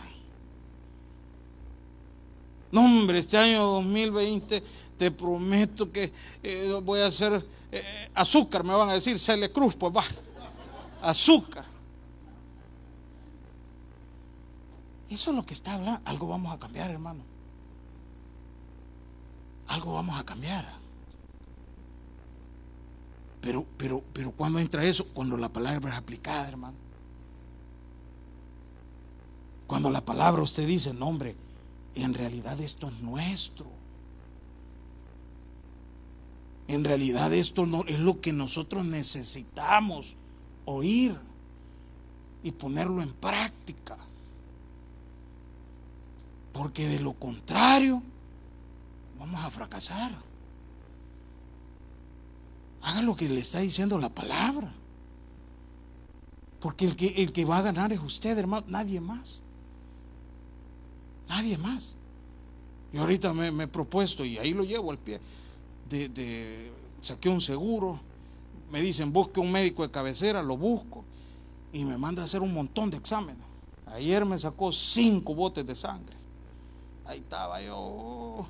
No, 2.72 2.84
hombre, 2.84 3.20
este 3.20 3.38
año 3.38 3.62
2020 3.62 4.64
te 4.96 5.10
prometo 5.10 5.90
que 5.90 6.12
eh, 6.42 6.80
voy 6.82 7.00
a 7.00 7.06
hacer 7.06 7.44
eh, 7.72 8.10
azúcar, 8.14 8.64
me 8.64 8.74
van 8.74 8.88
a 8.88 8.94
decir, 8.94 9.18
Cele 9.18 9.50
Cruz, 9.50 9.74
pues 9.74 9.94
va, 9.94 10.04
azúcar. 11.02 11.64
Eso 15.08 15.30
es 15.30 15.36
lo 15.36 15.46
que 15.46 15.54
está 15.54 15.74
hablando. 15.74 16.00
Algo 16.04 16.26
vamos 16.26 16.52
a 16.52 16.58
cambiar, 16.58 16.90
hermano. 16.90 17.22
Algo 19.68 19.94
vamos 19.94 20.18
a 20.18 20.24
cambiar. 20.24 20.66
Pero, 23.40 23.64
pero, 23.76 24.02
pero 24.12 24.32
cuando 24.32 24.58
entra 24.58 24.82
eso, 24.84 25.06
cuando 25.14 25.36
la 25.36 25.48
palabra 25.48 25.92
es 25.92 25.96
aplicada, 25.96 26.48
hermano. 26.48 26.76
Cuando 29.66 29.90
la 29.90 30.04
palabra 30.04 30.42
usted 30.42 30.66
dice, 30.66 30.92
no, 30.94 31.06
hombre, 31.06 31.36
en 31.94 32.14
realidad 32.14 32.60
esto 32.60 32.88
es 32.88 33.00
nuestro. 33.00 33.75
En 36.68 36.84
realidad 36.84 37.32
esto 37.32 37.66
no 37.66 37.84
es 37.86 37.98
lo 37.98 38.20
que 38.20 38.32
nosotros 38.32 38.84
necesitamos 38.84 40.16
oír 40.64 41.16
y 42.42 42.50
ponerlo 42.50 43.02
en 43.02 43.12
práctica. 43.12 43.96
Porque 46.52 46.86
de 46.88 47.00
lo 47.00 47.12
contrario, 47.12 48.02
vamos 49.18 49.44
a 49.44 49.50
fracasar. 49.50 50.12
Haga 52.82 53.02
lo 53.02 53.16
que 53.16 53.28
le 53.28 53.40
está 53.40 53.60
diciendo 53.60 53.98
la 53.98 54.08
palabra. 54.08 54.72
Porque 56.60 56.86
el 56.86 56.96
que, 56.96 57.08
el 57.22 57.32
que 57.32 57.44
va 57.44 57.58
a 57.58 57.62
ganar 57.62 57.92
es 57.92 58.00
usted, 58.00 58.36
hermano, 58.38 58.66
nadie 58.68 59.00
más. 59.00 59.42
Nadie 61.28 61.58
más. 61.58 61.94
Y 62.92 62.98
ahorita 62.98 63.32
me, 63.32 63.64
he 63.64 63.68
propuesto, 63.68 64.24
y 64.24 64.38
ahí 64.38 64.54
lo 64.54 64.64
llevo 64.64 64.90
al 64.90 64.98
pie, 64.98 65.20
de, 65.88 66.08
de, 66.08 66.72
saqué 67.02 67.28
un 67.28 67.40
seguro, 67.40 68.00
me 68.70 68.80
dicen 68.80 69.12
busque 69.12 69.40
un 69.40 69.52
médico 69.52 69.82
de 69.82 69.90
cabecera, 69.90 70.42
lo 70.42 70.56
busco, 70.56 71.04
y 71.72 71.84
me 71.84 71.98
manda 71.98 72.22
a 72.22 72.24
hacer 72.24 72.42
un 72.42 72.52
montón 72.52 72.90
de 72.90 72.96
exámenes. 72.96 73.44
Ayer 73.86 74.24
me 74.24 74.38
sacó 74.38 74.72
cinco 74.72 75.34
botes 75.34 75.66
de 75.66 75.76
sangre. 75.76 76.16
Ahí 77.04 77.18
estaba 77.18 77.62
yo. 77.62 78.46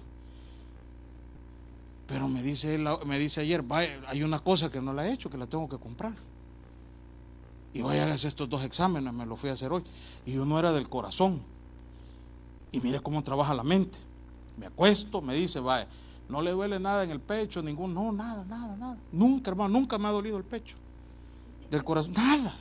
Pero 2.06 2.28
me 2.28 2.42
dice, 2.42 2.78
me 3.04 3.18
dice 3.18 3.40
ayer, 3.40 3.64
hay 4.06 4.22
una 4.22 4.38
cosa 4.38 4.70
que 4.70 4.80
no 4.80 4.92
la 4.92 5.06
he 5.06 5.12
hecho, 5.12 5.28
que 5.28 5.36
la 5.36 5.46
tengo 5.46 5.68
que 5.68 5.76
comprar. 5.76 6.14
Y 7.74 7.82
vaya 7.82 8.06
a 8.06 8.14
hacer 8.14 8.28
estos 8.28 8.48
dos 8.48 8.64
exámenes, 8.64 9.12
me 9.12 9.26
lo 9.26 9.36
fui 9.36 9.50
a 9.50 9.52
hacer 9.52 9.70
hoy. 9.72 9.82
Y 10.24 10.38
uno 10.38 10.58
era 10.58 10.72
del 10.72 10.88
corazón. 10.88 11.42
Y 12.72 12.80
mire 12.80 13.00
cómo 13.00 13.22
trabaja 13.22 13.52
la 13.52 13.64
mente. 13.64 13.98
Me 14.56 14.66
acuesto, 14.66 15.20
me 15.20 15.34
dice, 15.34 15.60
vaya, 15.60 15.86
no 16.28 16.42
le 16.42 16.50
duele 16.50 16.80
nada 16.80 17.04
en 17.04 17.10
el 17.10 17.20
pecho, 17.20 17.62
ningún, 17.62 17.94
no, 17.94 18.10
nada, 18.10 18.44
nada, 18.44 18.76
nada. 18.76 18.98
Nunca, 19.12 19.50
hermano, 19.50 19.78
nunca 19.78 19.96
me 19.98 20.08
ha 20.08 20.10
dolido 20.10 20.36
el 20.36 20.44
pecho. 20.44 20.76
Del 21.70 21.84
corazón, 21.84 22.14
nada. 22.14 22.54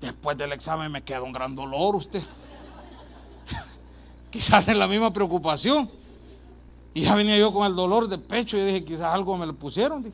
Después 0.00 0.36
del 0.36 0.52
examen 0.52 0.90
me 0.92 1.02
queda 1.02 1.22
un 1.22 1.32
gran 1.32 1.54
dolor 1.54 1.96
usted. 1.96 2.22
quizás 4.30 4.68
es 4.68 4.76
la 4.76 4.86
misma 4.86 5.12
preocupación. 5.12 5.90
Y 6.94 7.02
ya 7.02 7.14
venía 7.14 7.36
yo 7.38 7.52
con 7.52 7.66
el 7.66 7.74
dolor 7.74 8.08
de 8.08 8.18
pecho 8.18 8.56
y 8.56 8.64
dije, 8.64 8.84
quizás 8.84 9.12
algo 9.12 9.36
me 9.36 9.46
lo 9.46 9.54
pusieron. 9.54 10.12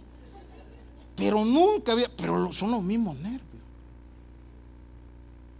Pero 1.14 1.44
nunca 1.44 1.92
había, 1.92 2.11
pero 2.16 2.52
son 2.52 2.70
los 2.70 2.83
mismos 2.83 3.16
nervios. 3.16 3.44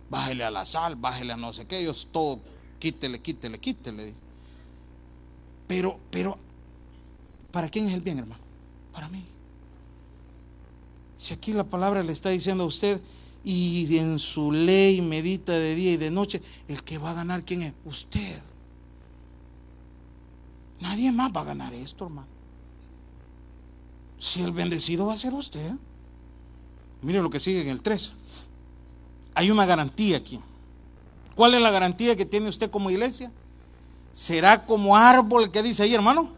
Bájele 0.09 0.45
a 0.45 0.51
la 0.51 0.65
sal, 0.65 0.97
bájele 0.97 1.33
a 1.33 1.37
no 1.37 1.53
sé 1.53 1.67
qué, 1.67 1.81
ellos 1.81 2.09
todo, 2.11 2.41
quítele, 2.79 3.21
quítele, 3.21 3.59
quítele. 3.59 4.15
Pero, 5.67 5.99
pero, 6.11 6.39
¿para 7.51 7.69
quién 7.69 7.87
es 7.87 7.95
el 7.95 8.01
bien, 8.01 8.19
hermano? 8.19 8.43
Para 8.93 9.09
mí. 9.09 9.25
Si 11.17 11.33
aquí 11.33 11.53
la 11.53 11.65
palabra 11.65 12.03
le 12.03 12.13
está 12.13 12.31
diciendo 12.31 12.65
a 12.65 12.67
usted, 12.67 13.01
y 13.45 13.99
en 13.99 14.19
su 14.19 14.53
ley 14.53 15.03
medita 15.03 15.53
de 15.53 15.75
día 15.75 15.93
y 15.93 15.97
de 15.99 16.11
noche, 16.11 16.41
el 16.67 16.83
que 16.83 16.97
va 16.97 17.11
a 17.11 17.15
ganar, 17.15 17.45
¿quién 17.45 17.63
es? 17.63 17.75
Usted. 17.85 18.43
Nadie 20.81 21.13
más 21.13 21.31
va 21.35 21.43
a 21.43 21.45
ganar 21.45 21.75
esto, 21.75 22.07
hermano. 22.07 22.29
Si 24.19 24.41
el 24.41 24.53
bendecido 24.53 25.07
va 25.07 25.15
a 25.15 25.19
ser 25.19 25.35
usted. 25.35 25.75
Mire 27.03 27.21
lo 27.21 27.29
que 27.29 27.41
sigue 27.41 27.61
en 27.61 27.69
el 27.69 27.83
3. 27.83 28.15
Hay 29.35 29.51
una 29.51 29.67
garantía 29.67 30.17
aquí. 30.17 30.41
¿Cuál 31.35 31.55
es 31.55 31.61
la 31.61 31.71
garantía 31.71 32.17
que 32.17 32.25
tiene 32.25 32.49
usted 32.49 32.71
como 32.71 32.91
iglesia? 32.91 33.31
Será 34.15 34.65
como 34.65 34.97
árbol, 34.97 35.51
¿qué 35.51 35.61
dice 35.61 35.83
ahí, 35.83 35.93
hermano? 35.93 36.31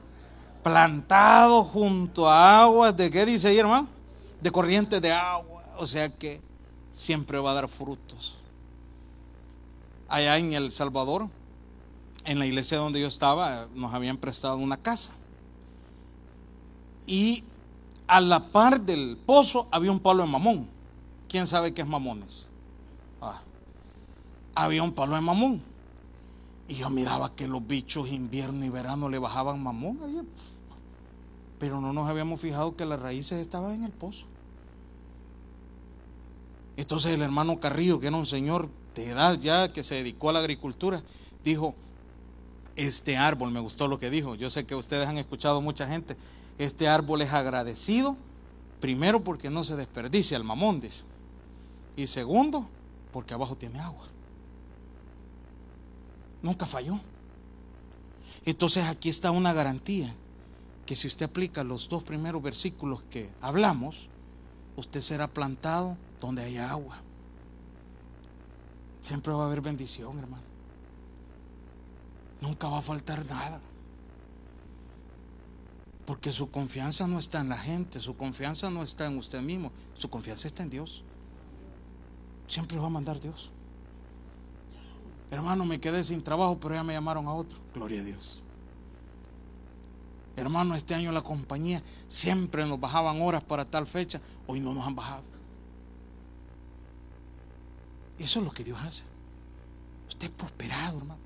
Plantado 0.62 1.62
junto 1.62 2.26
a 2.26 2.62
aguas, 2.62 2.96
¿de 2.96 3.10
qué 3.10 3.26
dice 3.26 3.48
ahí, 3.48 3.58
hermano? 3.58 3.86
De 4.40 4.50
corrientes 4.50 5.00
de 5.02 5.12
agua. 5.12 5.62
O 5.76 5.86
sea 5.86 6.08
que 6.08 6.40
siempre 6.90 7.38
va 7.38 7.50
a 7.50 7.54
dar 7.54 7.68
frutos. 7.68 8.38
Allá 10.08 10.38
en 10.38 10.54
El 10.54 10.72
Salvador, 10.72 11.28
en 12.24 12.38
la 12.38 12.46
iglesia 12.46 12.78
donde 12.78 12.98
yo 12.98 13.08
estaba, 13.08 13.68
nos 13.74 13.92
habían 13.92 14.16
prestado 14.16 14.56
una 14.56 14.78
casa. 14.78 15.12
Y 17.06 17.44
a 18.06 18.22
la 18.22 18.40
par 18.40 18.80
del 18.80 19.18
pozo 19.18 19.68
había 19.70 19.92
un 19.92 20.00
palo 20.00 20.22
de 20.22 20.30
mamón. 20.30 20.66
¿Quién 21.28 21.46
sabe 21.46 21.74
qué 21.74 21.82
es 21.82 21.88
mamones? 21.88 22.46
Ah, 23.20 23.42
había 24.54 24.82
un 24.82 24.92
palo 24.92 25.14
de 25.14 25.20
mamón. 25.20 25.75
Y 26.68 26.74
yo 26.74 26.90
miraba 26.90 27.34
que 27.34 27.48
los 27.48 27.66
bichos 27.66 28.10
invierno 28.10 28.64
y 28.64 28.70
verano 28.70 29.08
le 29.08 29.18
bajaban 29.18 29.62
mamón. 29.62 30.26
Pero 31.58 31.80
no 31.80 31.92
nos 31.92 32.08
habíamos 32.08 32.40
fijado 32.40 32.76
que 32.76 32.84
las 32.84 33.00
raíces 33.00 33.40
estaban 33.40 33.74
en 33.74 33.84
el 33.84 33.92
pozo. 33.92 34.26
Entonces 36.76 37.12
el 37.12 37.22
hermano 37.22 37.58
Carrillo, 37.60 38.00
que 38.00 38.08
era 38.08 38.16
un 38.16 38.26
señor 38.26 38.68
de 38.94 39.10
edad 39.10 39.38
ya, 39.38 39.72
que 39.72 39.82
se 39.82 39.96
dedicó 39.96 40.30
a 40.30 40.34
la 40.34 40.40
agricultura, 40.40 41.02
dijo, 41.42 41.74
este 42.76 43.16
árbol, 43.16 43.50
me 43.50 43.60
gustó 43.60 43.88
lo 43.88 43.98
que 43.98 44.10
dijo, 44.10 44.34
yo 44.34 44.50
sé 44.50 44.66
que 44.66 44.74
ustedes 44.74 45.08
han 45.08 45.16
escuchado 45.16 45.60
mucha 45.62 45.86
gente, 45.86 46.16
este 46.58 46.88
árbol 46.88 47.22
es 47.22 47.32
agradecido, 47.32 48.16
primero 48.80 49.24
porque 49.24 49.48
no 49.48 49.64
se 49.64 49.76
desperdicia 49.76 50.36
el 50.36 50.44
mamón, 50.44 50.80
y 51.96 52.06
segundo, 52.06 52.68
porque 53.12 53.32
abajo 53.32 53.56
tiene 53.56 53.80
agua. 53.80 54.04
Nunca 56.42 56.66
falló. 56.66 57.00
Entonces 58.44 58.86
aquí 58.86 59.08
está 59.08 59.30
una 59.30 59.52
garantía, 59.52 60.14
que 60.86 60.94
si 60.94 61.08
usted 61.08 61.26
aplica 61.26 61.64
los 61.64 61.88
dos 61.88 62.04
primeros 62.04 62.42
versículos 62.42 63.02
que 63.10 63.28
hablamos, 63.40 64.08
usted 64.76 65.00
será 65.00 65.26
plantado 65.26 65.96
donde 66.20 66.44
haya 66.44 66.70
agua. 66.70 66.98
Siempre 69.00 69.32
va 69.32 69.42
a 69.42 69.46
haber 69.46 69.60
bendición, 69.60 70.18
hermano. 70.18 70.42
Nunca 72.40 72.68
va 72.68 72.78
a 72.78 72.82
faltar 72.82 73.24
nada. 73.26 73.60
Porque 76.04 76.32
su 76.32 76.50
confianza 76.52 77.08
no 77.08 77.18
está 77.18 77.40
en 77.40 77.48
la 77.48 77.58
gente, 77.58 78.00
su 78.00 78.16
confianza 78.16 78.70
no 78.70 78.84
está 78.84 79.06
en 79.06 79.18
usted 79.18 79.42
mismo, 79.42 79.72
su 79.96 80.08
confianza 80.08 80.46
está 80.46 80.62
en 80.62 80.70
Dios. 80.70 81.02
Siempre 82.46 82.78
va 82.78 82.86
a 82.86 82.90
mandar 82.90 83.20
Dios. 83.20 83.50
Hermano, 85.30 85.64
me 85.64 85.80
quedé 85.80 86.04
sin 86.04 86.22
trabajo, 86.22 86.58
pero 86.60 86.74
ya 86.74 86.82
me 86.82 86.92
llamaron 86.92 87.26
a 87.26 87.32
otro. 87.32 87.58
Gloria 87.74 88.00
a 88.00 88.04
Dios. 88.04 88.42
Hermano, 90.36 90.74
este 90.74 90.94
año 90.94 91.12
la 91.12 91.22
compañía 91.22 91.82
siempre 92.08 92.66
nos 92.66 92.78
bajaban 92.78 93.20
horas 93.22 93.42
para 93.42 93.64
tal 93.64 93.86
fecha, 93.86 94.20
hoy 94.46 94.60
no 94.60 94.74
nos 94.74 94.86
han 94.86 94.94
bajado. 94.94 95.24
Eso 98.18 98.40
es 98.40 98.44
lo 98.44 98.52
que 98.52 98.64
Dios 98.64 98.78
hace. 98.80 99.04
Usted 100.08 100.26
es 100.28 100.32
prosperado, 100.32 100.98
hermano. 100.98 101.20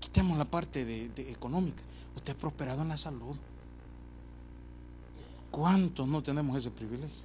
Quitemos 0.00 0.36
la 0.36 0.44
parte 0.44 0.84
de, 0.84 1.04
económica. 1.30 1.82
Usted 2.16 2.32
es 2.32 2.38
prosperado 2.38 2.82
en 2.82 2.88
la 2.88 2.96
salud. 2.96 3.36
¿Cuántos 5.50 6.06
no 6.06 6.22
tenemos 6.22 6.56
ese 6.58 6.70
privilegio? 6.70 7.24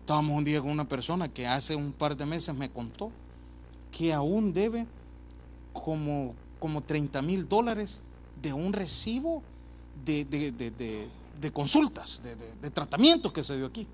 Estábamos 0.00 0.36
un 0.36 0.44
día 0.44 0.60
con 0.60 0.70
una 0.70 0.88
persona 0.88 1.28
que 1.28 1.46
hace 1.46 1.76
un 1.76 1.92
par 1.92 2.16
de 2.16 2.24
meses 2.24 2.54
me 2.56 2.70
contó 2.70 3.12
que 3.98 4.12
aún 4.12 4.52
debe 4.52 4.86
como, 5.72 6.36
como 6.60 6.80
30 6.80 7.20
mil 7.20 7.48
dólares 7.48 8.02
de 8.40 8.52
un 8.52 8.72
recibo 8.72 9.42
de, 10.04 10.24
de 10.24 11.52
consultas, 11.52 12.22
de, 12.22 12.70
tratamientos 12.70 13.32
que 13.32 13.42
se 13.42 13.56
dio 13.56 13.66
aquí. 13.66 13.88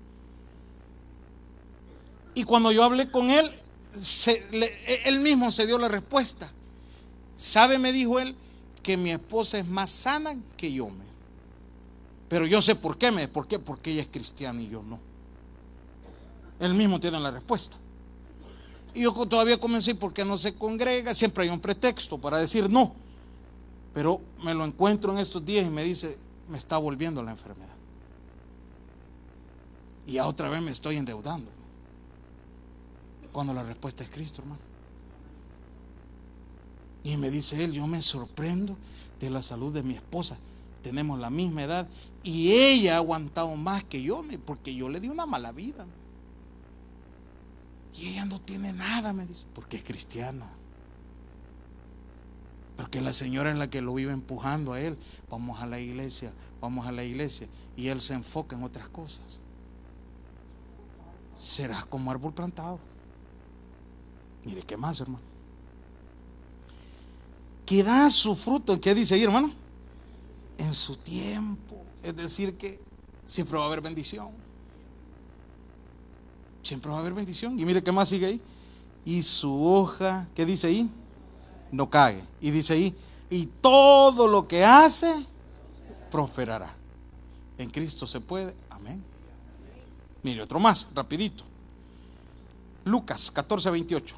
Y 2.35 2.43
cuando 2.43 2.71
yo 2.71 2.83
hablé 2.83 3.09
con 3.09 3.31
él, 3.31 3.49
él 5.05 5.19
mismo 5.21 5.49
se 5.49 5.65
dio 5.65 5.79
la 5.79 5.87
respuesta. 5.87 6.51
¿Sabe? 7.35 7.79
Me 7.79 7.91
dijo 7.91 8.19
él 8.19 8.35
que 8.83 8.97
mi 8.97 9.09
esposa 9.09 9.57
es 9.57 9.65
más 9.65 9.89
sana 9.89 10.35
que 10.55 10.71
yo. 10.71 10.87
Me. 10.87 11.03
Pero 12.29 12.45
yo 12.45 12.61
sé 12.61 12.75
por 12.75 12.99
qué, 12.99 13.11
me, 13.11 13.27
¿por 13.27 13.47
qué? 13.47 13.57
Porque 13.57 13.91
ella 13.91 14.03
es 14.03 14.09
cristiana 14.09 14.61
y 14.61 14.67
yo 14.67 14.83
no. 14.83 14.99
Él 16.59 16.75
mismo 16.75 16.99
tiene 16.99 17.19
la 17.19 17.31
respuesta. 17.31 17.77
Y 18.95 19.03
yo 19.03 19.13
todavía 19.13 19.59
comencé 19.59 19.93
porque 19.93 20.23
no 20.23 20.37
se 20.37 20.55
congrega, 20.55 21.13
siempre 21.13 21.43
hay 21.43 21.49
un 21.49 21.59
pretexto 21.59 22.17
para 22.17 22.39
decir 22.39 22.69
no. 22.69 22.95
Pero 23.93 24.21
me 24.41 24.53
lo 24.53 24.63
encuentro 24.63 25.11
en 25.11 25.19
estos 25.19 25.45
días 25.45 25.67
y 25.67 25.69
me 25.69 25.83
dice, 25.83 26.17
me 26.49 26.57
está 26.57 26.77
volviendo 26.77 27.21
la 27.21 27.31
enfermedad. 27.31 27.75
Y 30.07 30.13
ya 30.13 30.25
otra 30.25 30.49
vez 30.49 30.61
me 30.61 30.71
estoy 30.71 30.95
endeudando. 30.95 31.51
Cuando 33.33 33.53
la 33.53 33.63
respuesta 33.63 34.01
es 34.01 34.09
Cristo, 34.09 34.41
hermano. 34.41 34.61
Y 37.03 37.17
me 37.17 37.29
dice 37.29 37.65
él, 37.65 37.73
yo 37.73 37.85
me 37.87 38.01
sorprendo 38.01 38.77
de 39.19 39.29
la 39.29 39.41
salud 39.41 39.73
de 39.73 39.83
mi 39.83 39.95
esposa. 39.95 40.37
Tenemos 40.81 41.19
la 41.19 41.29
misma 41.29 41.63
edad 41.63 41.87
y 42.23 42.51
ella 42.51 42.95
ha 42.95 42.97
aguantado 42.97 43.55
más 43.57 43.83
que 43.83 44.01
yo, 44.01 44.23
porque 44.45 44.73
yo 44.73 44.87
le 44.87 45.01
di 45.01 45.09
una 45.09 45.25
mala 45.25 45.51
vida. 45.51 45.85
Y 47.97 48.09
ella 48.09 48.25
no 48.25 48.39
tiene 48.41 48.73
nada, 48.73 49.13
me 49.13 49.25
dice, 49.25 49.45
porque 49.53 49.77
es 49.77 49.83
cristiana. 49.83 50.47
Porque 52.75 53.01
la 53.01 53.13
señora 53.13 53.51
es 53.51 53.57
la 53.57 53.69
que 53.69 53.81
lo 53.81 53.93
vive 53.93 54.11
empujando 54.11 54.73
a 54.73 54.81
él. 54.81 54.97
Vamos 55.29 55.61
a 55.61 55.65
la 55.65 55.79
iglesia, 55.79 56.33
vamos 56.59 56.85
a 56.87 56.91
la 56.91 57.03
iglesia. 57.03 57.47
Y 57.77 57.87
él 57.87 58.01
se 58.01 58.13
enfoca 58.13 58.55
en 58.55 58.63
otras 58.63 58.89
cosas. 58.89 59.39
Será 61.33 61.85
como 61.89 62.11
árbol 62.11 62.33
plantado. 62.33 62.79
Mire, 64.43 64.61
¿qué 64.63 64.75
más, 64.75 64.99
hermano? 64.99 65.35
que 67.65 67.83
da 67.83 68.09
su 68.09 68.35
fruto. 68.35 68.79
¿Qué 68.79 68.93
dice 68.93 69.15
ahí, 69.15 69.23
hermano? 69.23 69.51
En 70.57 70.73
su 70.73 70.95
tiempo. 70.95 71.83
Es 72.03 72.15
decir, 72.15 72.57
que 72.57 72.79
siempre 73.25 73.57
va 73.57 73.63
a 73.63 73.67
haber 73.67 73.81
bendición. 73.81 74.29
Siempre 76.65 76.89
va 76.89 76.97
a 76.97 76.99
haber 77.01 77.13
bendición. 77.13 77.59
Y 77.59 77.63
mire 77.63 77.83
qué 77.83 77.91
más 77.91 78.09
sigue 78.09 78.25
ahí. 78.25 78.41
Y 79.05 79.21
su 79.21 79.65
hoja, 79.67 80.27
¿qué 80.33 80.45
dice 80.45 80.67
ahí? 80.67 80.89
No 81.71 81.89
cae. 81.89 82.23
Y 82.41 82.49
dice 82.49 82.73
ahí, 82.73 82.95
y 83.29 83.45
todo 83.45 84.27
lo 84.27 84.47
que 84.47 84.65
hace, 84.65 85.13
prosperará. 86.09 86.73
En 87.59 87.69
Cristo 87.69 88.07
se 88.07 88.19
puede. 88.19 88.55
Amén. 88.71 89.03
Mire, 90.23 90.41
otro 90.41 90.59
más, 90.59 90.89
rapidito. 90.95 91.43
Lucas 92.83 93.29
14, 93.29 93.69
28. 93.69 94.15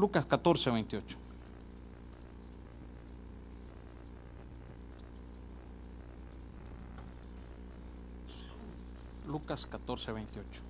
Lucas 0.00 0.24
14, 0.24 0.70
28. 0.70 1.16
Lucas 9.28 9.66
14, 9.66 10.12
28. 10.12 10.62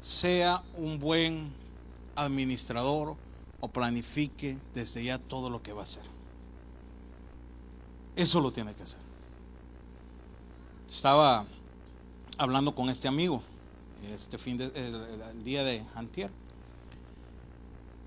Sea 0.00 0.60
un 0.76 0.98
buen 0.98 1.52
administrador 2.16 3.16
o 3.60 3.68
planifique 3.68 4.58
desde 4.74 5.04
ya 5.04 5.18
todo 5.18 5.48
lo 5.48 5.62
que 5.62 5.72
va 5.72 5.82
a 5.82 5.84
hacer. 5.84 6.02
Eso 8.16 8.40
lo 8.40 8.52
tiene 8.52 8.74
que 8.74 8.82
hacer. 8.82 8.98
Estaba 10.88 11.46
hablando 12.36 12.74
con 12.74 12.90
este 12.90 13.06
amigo 13.06 13.44
este 14.12 14.36
fin 14.36 14.56
de, 14.56 14.66
el 14.66 15.44
día 15.44 15.62
de 15.62 15.84
antier 15.94 16.28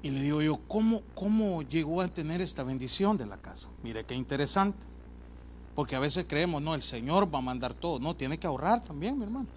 y 0.06 0.12
le 0.12 0.22
digo 0.22 0.40
yo, 0.40 0.58
¿cómo, 0.68 1.02
¿cómo 1.16 1.64
llegó 1.64 2.00
a 2.00 2.08
tener 2.08 2.40
esta 2.40 2.62
bendición 2.62 3.18
de 3.18 3.26
la 3.26 3.38
casa? 3.38 3.70
Mire 3.82 4.06
qué 4.06 4.14
interesante. 4.14 4.86
Porque 5.74 5.96
a 5.96 6.00
veces 6.00 6.28
creemos, 6.30 6.62
no, 6.62 6.76
el 6.76 6.84
Señor 6.84 7.34
va 7.34 7.40
a 7.40 7.42
mandar 7.42 7.74
todo. 7.74 8.00
No, 8.00 8.16
tiene 8.16 8.38
que 8.38 8.46
ahorrar 8.46 8.84
también, 8.84 9.18
mi 9.18 9.24
hermano. 9.24 9.48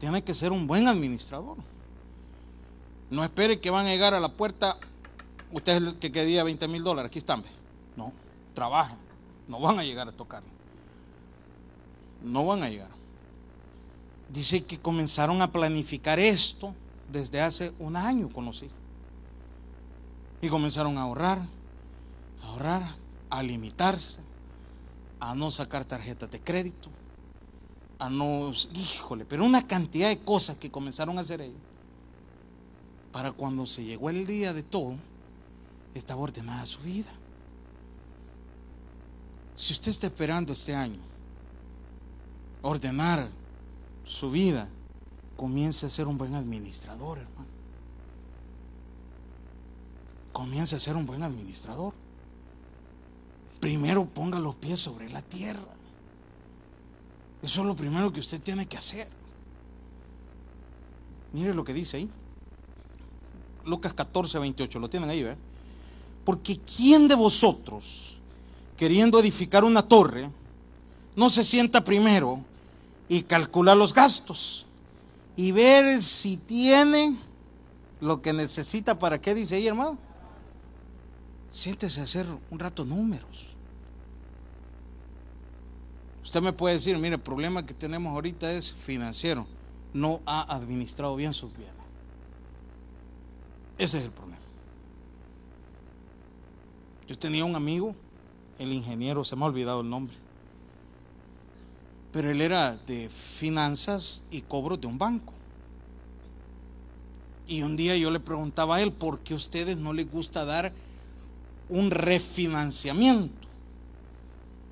Tiene 0.00 0.24
que 0.24 0.34
ser 0.34 0.50
un 0.50 0.66
buen 0.66 0.88
administrador. 0.88 1.58
No 3.08 3.22
espere 3.22 3.60
que 3.60 3.70
van 3.70 3.86
a 3.86 3.90
llegar 3.90 4.14
a 4.14 4.20
la 4.20 4.30
puerta. 4.30 4.78
Usted 5.52 5.76
es 5.76 5.78
el 5.80 5.94
que 6.00 6.10
quería 6.10 6.42
20 6.42 6.66
mil 6.66 6.82
dólares, 6.82 7.10
aquí 7.10 7.20
están. 7.20 7.44
No, 7.94 8.12
trabajen. 8.52 8.98
No 9.46 9.60
van 9.60 9.78
a 9.78 9.84
llegar 9.84 10.08
a 10.08 10.12
tocar. 10.12 10.42
No 12.20 12.44
van 12.46 12.64
a 12.64 12.68
llegar. 12.68 12.90
Dice 14.28 14.64
que 14.64 14.80
comenzaron 14.80 15.40
a 15.40 15.52
planificar 15.52 16.18
esto 16.18 16.74
desde 17.12 17.40
hace 17.40 17.72
un 17.78 17.94
año 17.94 18.28
con 18.28 18.44
los 18.44 18.64
hijos. 18.64 18.85
Y 20.40 20.48
comenzaron 20.48 20.98
a 20.98 21.02
ahorrar, 21.02 21.40
a 22.42 22.46
ahorrar, 22.46 22.96
a 23.30 23.42
limitarse, 23.42 24.20
a 25.20 25.34
no 25.34 25.50
sacar 25.50 25.84
tarjetas 25.84 26.30
de 26.30 26.40
crédito, 26.40 26.90
a 27.98 28.10
no, 28.10 28.52
híjole, 28.74 29.24
pero 29.24 29.44
una 29.44 29.66
cantidad 29.66 30.08
de 30.08 30.18
cosas 30.18 30.56
que 30.56 30.70
comenzaron 30.70 31.18
a 31.18 31.22
hacer 31.22 31.40
ellos. 31.40 31.56
Para 33.12 33.32
cuando 33.32 33.66
se 33.66 33.84
llegó 33.84 34.10
el 34.10 34.26
día 34.26 34.52
de 34.52 34.62
todo, 34.62 34.96
estaba 35.94 36.20
ordenada 36.20 36.66
su 36.66 36.80
vida. 36.80 37.10
Si 39.56 39.72
usted 39.72 39.90
está 39.90 40.06
esperando 40.06 40.52
este 40.52 40.74
año 40.74 41.00
ordenar 42.60 43.26
su 44.04 44.30
vida, 44.30 44.68
comience 45.36 45.86
a 45.86 45.90
ser 45.90 46.06
un 46.06 46.18
buen 46.18 46.34
administrador, 46.34 47.18
hermano 47.18 47.35
comience 50.36 50.76
a 50.76 50.80
ser 50.80 50.96
un 50.96 51.06
buen 51.06 51.22
administrador. 51.22 51.94
Primero 53.58 54.04
ponga 54.04 54.38
los 54.38 54.54
pies 54.54 54.78
sobre 54.78 55.08
la 55.08 55.22
tierra. 55.22 55.64
Eso 57.42 57.62
es 57.62 57.66
lo 57.66 57.74
primero 57.74 58.12
que 58.12 58.20
usted 58.20 58.42
tiene 58.42 58.66
que 58.66 58.76
hacer. 58.76 59.08
Mire 61.32 61.54
lo 61.54 61.64
que 61.64 61.72
dice 61.72 61.96
ahí. 61.96 62.10
Lucas 63.64 63.94
14, 63.94 64.38
28. 64.38 64.78
Lo 64.78 64.90
tienen 64.90 65.08
ahí, 65.08 65.22
¿ver? 65.22 65.38
Porque 66.26 66.58
¿quién 66.58 67.08
de 67.08 67.14
vosotros, 67.14 68.18
queriendo 68.76 69.18
edificar 69.18 69.64
una 69.64 69.88
torre, 69.88 70.30
no 71.14 71.30
se 71.30 71.44
sienta 71.44 71.82
primero 71.82 72.44
y 73.08 73.22
calcula 73.22 73.74
los 73.74 73.94
gastos 73.94 74.66
y 75.34 75.52
ver 75.52 76.02
si 76.02 76.36
tiene 76.36 77.16
lo 78.02 78.20
que 78.20 78.34
necesita 78.34 78.98
para 78.98 79.18
qué 79.18 79.34
dice 79.34 79.54
ahí, 79.54 79.66
hermano? 79.66 80.04
Siéntese 81.56 82.00
a 82.00 82.04
hacer 82.04 82.26
un 82.50 82.58
rato 82.58 82.84
números. 82.84 83.46
Usted 86.22 86.42
me 86.42 86.52
puede 86.52 86.74
decir, 86.74 86.98
mire, 86.98 87.14
el 87.14 87.20
problema 87.20 87.64
que 87.64 87.72
tenemos 87.72 88.12
ahorita 88.12 88.52
es 88.52 88.74
financiero. 88.74 89.46
No 89.94 90.20
ha 90.26 90.54
administrado 90.54 91.16
bien 91.16 91.32
sus 91.32 91.56
bienes. 91.56 91.74
Ese 93.78 93.98
es 93.98 94.04
el 94.04 94.10
problema. 94.10 94.42
Yo 97.08 97.16
tenía 97.18 97.44
un 97.46 97.56
amigo, 97.56 97.94
el 98.58 98.72
ingeniero, 98.74 99.24
se 99.24 99.34
me 99.34 99.44
ha 99.44 99.46
olvidado 99.46 99.80
el 99.80 99.88
nombre, 99.88 100.14
pero 102.12 102.30
él 102.30 102.42
era 102.42 102.76
de 102.76 103.08
finanzas 103.08 104.24
y 104.30 104.42
cobros 104.42 104.78
de 104.78 104.88
un 104.88 104.98
banco. 104.98 105.32
Y 107.46 107.62
un 107.62 107.76
día 107.76 107.96
yo 107.96 108.10
le 108.10 108.20
preguntaba 108.20 108.76
a 108.76 108.82
él, 108.82 108.92
¿por 108.92 109.20
qué 109.20 109.32
a 109.32 109.36
ustedes 109.36 109.78
no 109.78 109.94
les 109.94 110.10
gusta 110.10 110.44
dar 110.44 110.72
un 111.68 111.90
refinanciamiento. 111.90 113.46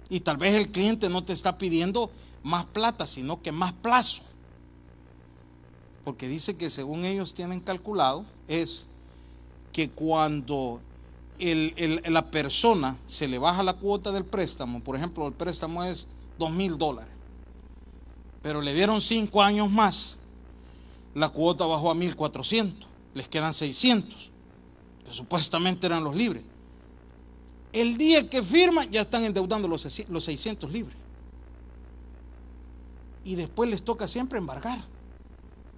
Y 0.09 0.20
tal 0.20 0.37
vez 0.37 0.54
el 0.54 0.70
cliente 0.70 1.09
no 1.09 1.24
te 1.24 1.33
está 1.33 1.57
pidiendo 1.57 2.11
más 2.42 2.66
plata, 2.66 3.07
sino 3.07 3.42
que 3.42 3.52
más 3.52 3.72
plazo. 3.72 4.22
Porque 6.04 6.28
dice 6.28 6.57
que 6.57 6.70
según 6.70 7.04
ellos 7.04 7.35
tienen 7.35 7.61
calculado, 7.61 8.24
es 8.46 8.87
que 9.72 9.90
cuando 9.90 10.80
la 11.38 12.30
persona 12.30 12.96
se 13.07 13.26
le 13.26 13.38
baja 13.38 13.62
la 13.62 13.72
cuota 13.74 14.12
del 14.12 14.24
préstamo, 14.24 14.80
por 14.80 14.94
ejemplo, 14.94 15.26
el 15.26 15.33
préstamo 15.33 15.83
es 15.83 16.07
dos 16.38 16.52
mil 16.52 16.78
dólares, 16.78 17.12
pero 18.42 18.61
le 18.61 18.74
dieron 18.74 19.00
cinco 19.00 19.42
años 19.42 19.70
más, 19.70 20.18
la 21.14 21.30
cuota 21.30 21.66
bajó 21.66 21.90
a 21.90 21.94
mil 21.94 22.14
cuatrocientos, 22.14 22.87
les 23.14 23.26
quedan 23.26 23.54
600, 23.54 24.30
que 25.07 25.14
supuestamente 25.14 25.87
eran 25.87 26.04
los 26.04 26.14
libres. 26.14 26.42
El 27.74 27.98
día 27.98 28.30
que 28.30 28.40
firma 28.40 28.84
ya 28.84 29.00
están 29.00 29.24
endeudando 29.24 29.66
los, 29.66 29.82
600 29.82 30.70
libres. 30.70 30.96
Y 33.24 33.34
después 33.34 33.68
les 33.68 33.82
toca 33.82 34.06
siempre 34.06 34.38
embargar. 34.38 34.78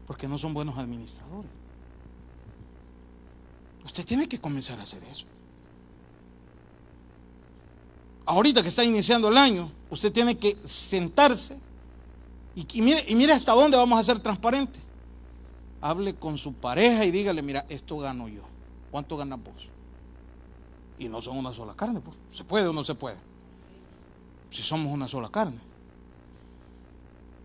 Porque 0.06 0.28
no 0.28 0.36
son 0.36 0.52
buenos 0.52 0.76
administradores. 0.76 1.50
Usted 3.82 4.04
tiene 4.04 4.28
que 4.28 4.38
comenzar 4.38 4.78
a 4.78 4.82
hacer 4.82 5.02
eso. 5.04 5.24
Ahorita 8.26 8.60
que 8.60 8.68
está 8.68 8.84
iniciando 8.84 9.28
el 9.28 9.38
año, 9.38 9.72
usted 9.88 10.12
tiene 10.12 10.36
que 10.36 10.54
sentarse 10.64 11.56
y, 12.54 12.82
mire, 12.82 13.06
y 13.08 13.14
mire 13.14 13.32
hasta 13.32 13.52
dónde 13.52 13.78
vamos 13.78 13.98
a 13.98 14.02
ser 14.02 14.18
transparentes. 14.18 14.82
Hable 15.80 16.14
con 16.14 16.36
su 16.36 16.52
pareja 16.52 17.06
y 17.06 17.10
dígale, 17.10 17.40
mira, 17.40 17.64
esto 17.70 17.96
gano 17.96 18.28
yo. 18.28 18.42
¿Cuánto 18.90 19.16
ganas 19.16 19.42
vos? 19.42 19.75
Y 20.98 21.08
no 21.08 21.20
son 21.20 21.38
una 21.38 21.52
sola 21.52 21.74
carne, 21.74 22.00
pues. 22.00 22.16
¿Se 22.32 22.44
puede 22.44 22.66
o 22.68 22.72
no 22.72 22.84
se 22.84 22.94
puede? 22.94 23.18
Si 24.50 24.62
somos 24.62 24.92
una 24.92 25.08
sola 25.08 25.28
carne. 25.28 25.58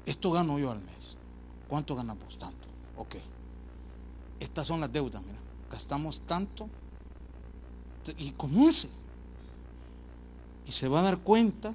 Esto 0.06 0.32
gano 0.32 0.58
yo 0.58 0.72
al 0.72 0.80
mes. 0.80 1.18
¿Cuánto 1.68 1.96
ganamos? 1.96 2.38
Tanto. 2.38 2.68
Ok. 2.98 3.16
Estas 4.40 4.68
son 4.68 4.80
las 4.80 4.92
deudas, 4.92 5.22
mira. 5.22 5.40
Gastamos 5.70 6.22
tanto. 6.22 6.70
Y 8.18 8.32
comience. 8.32 8.90
Y 10.66 10.72
se 10.72 10.88
va 10.88 11.02
a 11.02 11.04
dar 11.04 11.18
cuenta 11.20 11.74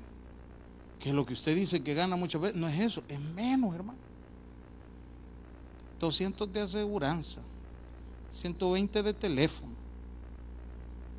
que 0.99 1.13
lo 1.13 1.25
que 1.27 1.35
usted 1.35 1.55
dice 1.55 1.85
que 1.85 1.95
gana 1.95 2.17
muchas 2.17 2.41
veces 2.41 2.57
no 2.57 2.67
es 2.67 2.81
eso, 2.81 3.03
es 3.09 3.21
menos, 3.21 3.75
hermano. 3.75 3.99
200 6.01 6.53
de 6.53 6.61
aseguranza, 6.61 7.41
120 8.31 9.03
de 9.03 9.15
teléfono, 9.15 9.73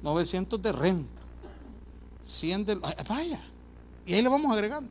900 0.07 0.61
de 0.61 0.71
renta, 0.71 1.21
100 2.23 2.65
de... 2.65 2.75
Vaya, 2.75 3.43
y 4.05 4.13
ahí 4.13 4.21
le 4.21 4.29
vamos 4.29 4.49
agregando. 4.53 4.89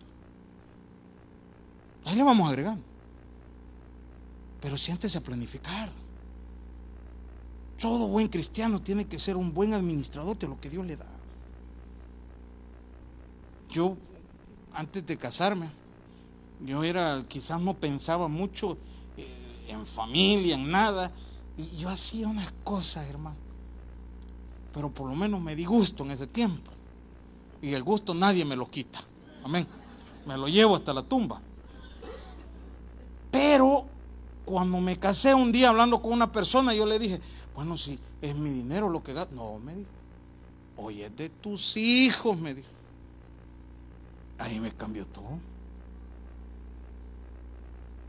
Ahí 2.05 2.17
le 2.17 2.23
vamos 2.23 2.47
agregando. 2.47 2.83
Pero 4.61 4.77
siéntese 4.77 5.17
a 5.17 5.23
planificar. 5.23 5.91
Todo 7.81 8.09
buen 8.09 8.29
cristiano 8.29 8.83
tiene 8.83 9.07
que 9.07 9.19
ser 9.19 9.39
un 9.39 9.55
buen 9.55 9.73
administrador 9.73 10.37
de 10.37 10.49
lo 10.49 10.61
que 10.61 10.69
Dios 10.69 10.85
le 10.85 10.97
da. 10.97 11.09
Yo, 13.71 13.97
antes 14.75 15.07
de 15.07 15.17
casarme, 15.17 15.71
yo 16.63 16.85
era, 16.85 17.25
quizás 17.27 17.59
no 17.63 17.73
pensaba 17.73 18.29
mucho 18.29 18.77
eh, 19.17 19.67
en 19.69 19.87
familia, 19.87 20.57
en 20.57 20.71
nada, 20.71 21.11
y 21.57 21.79
yo 21.79 21.89
hacía 21.89 22.29
unas 22.29 22.53
cosas, 22.65 23.09
hermano. 23.09 23.46
Pero 24.77 24.91
por 24.91 25.09
lo 25.09 25.17
menos 25.17 25.41
me 25.41 25.57
di 25.57 25.65
gusto 25.65 26.05
en 26.05 26.11
ese 26.11 26.27
tiempo. 26.27 26.71
Y 27.63 27.73
el 27.73 27.83
gusto 27.83 28.13
nadie 28.13 28.45
me 28.45 28.57
lo 28.57 28.69
quita. 28.69 29.01
Amén. 29.43 29.67
Me 30.27 30.37
lo 30.37 30.49
llevo 30.49 30.77
hasta 30.77 30.93
la 30.93 31.03
tumba. 31.03 31.41
Pero 33.31 33.87
cuando 34.45 34.79
me 34.83 34.99
casé 34.99 35.33
un 35.33 35.51
día 35.51 35.71
hablando 35.71 36.03
con 36.03 36.13
una 36.13 36.31
persona, 36.31 36.75
yo 36.75 36.85
le 36.85 36.99
dije, 36.99 37.19
bueno, 37.55 37.79
si 37.79 37.99
es 38.21 38.37
mi 38.37 38.51
dinero 38.51 38.91
lo 38.91 39.03
que 39.03 39.15
gasto. 39.15 39.35
No, 39.35 39.59
me 39.59 39.77
dijo, 39.77 39.91
hoy 40.77 41.01
es 41.01 41.17
de 41.17 41.31
tus 41.31 41.79
hijos, 41.79 42.39
me 42.39 42.53
dijo. 42.53 42.69
Ahí 44.37 44.61
me 44.61 44.73
cambió 44.73 45.07
todo. 45.07 45.39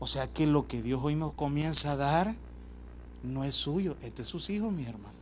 O 0.00 0.06
sea 0.06 0.30
que 0.30 0.46
lo 0.46 0.68
que 0.68 0.82
Dios 0.82 1.00
hoy 1.02 1.14
nos 1.14 1.32
comienza 1.32 1.92
a 1.92 1.96
dar 1.96 2.34
no 3.22 3.42
es 3.42 3.54
suyo, 3.54 3.96
es 4.02 4.14
de 4.16 4.26
sus 4.26 4.50
hijos, 4.50 4.70
mis 4.70 4.86
hermanos. 4.86 5.17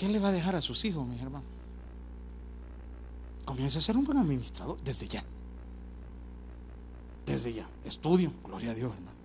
¿Qué 0.00 0.08
le 0.08 0.18
va 0.18 0.28
a 0.28 0.32
dejar 0.32 0.56
a 0.56 0.62
sus 0.62 0.82
hijos, 0.86 1.06
mis 1.06 1.20
hermanos? 1.20 1.46
Comienza 3.44 3.80
a 3.80 3.82
ser 3.82 3.98
un 3.98 4.04
buen 4.06 4.16
administrador 4.16 4.82
desde 4.82 5.06
ya. 5.06 5.22
Desde 7.26 7.52
ya. 7.52 7.68
Estudio, 7.84 8.32
gloria 8.42 8.70
a 8.70 8.74
Dios, 8.74 8.94
hermano. 8.94 9.18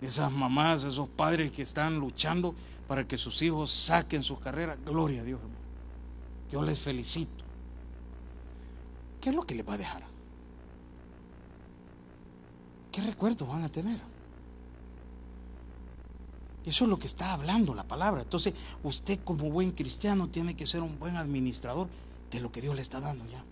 Esas 0.00 0.32
mamás, 0.32 0.84
esos 0.84 1.06
padres 1.06 1.52
que 1.52 1.60
están 1.60 1.98
luchando 1.98 2.54
para 2.86 3.06
que 3.06 3.18
sus 3.18 3.42
hijos 3.42 3.70
saquen 3.70 4.22
sus 4.22 4.38
carreras, 4.38 4.78
gloria 4.86 5.20
a 5.20 5.24
Dios, 5.24 5.38
hermano. 5.38 5.60
Yo 6.50 6.62
les 6.62 6.78
felicito. 6.78 7.44
¿Qué 9.20 9.28
es 9.28 9.36
lo 9.36 9.42
que 9.42 9.54
les 9.54 9.68
va 9.68 9.74
a 9.74 9.78
dejar? 9.78 10.02
¿Qué 12.90 13.02
recuerdos 13.02 13.46
van 13.46 13.64
a 13.64 13.68
tener? 13.68 14.00
Eso 16.68 16.84
es 16.84 16.90
lo 16.90 16.98
que 16.98 17.06
está 17.06 17.32
hablando 17.32 17.74
la 17.74 17.88
palabra. 17.88 18.20
Entonces, 18.20 18.52
usted 18.82 19.18
como 19.24 19.50
buen 19.50 19.70
cristiano 19.70 20.28
tiene 20.28 20.54
que 20.54 20.66
ser 20.66 20.82
un 20.82 20.98
buen 20.98 21.16
administrador 21.16 21.88
de 22.30 22.40
lo 22.40 22.52
que 22.52 22.60
Dios 22.60 22.76
le 22.76 22.82
está 22.82 23.00
dando 23.00 23.24
ya. 23.30 23.42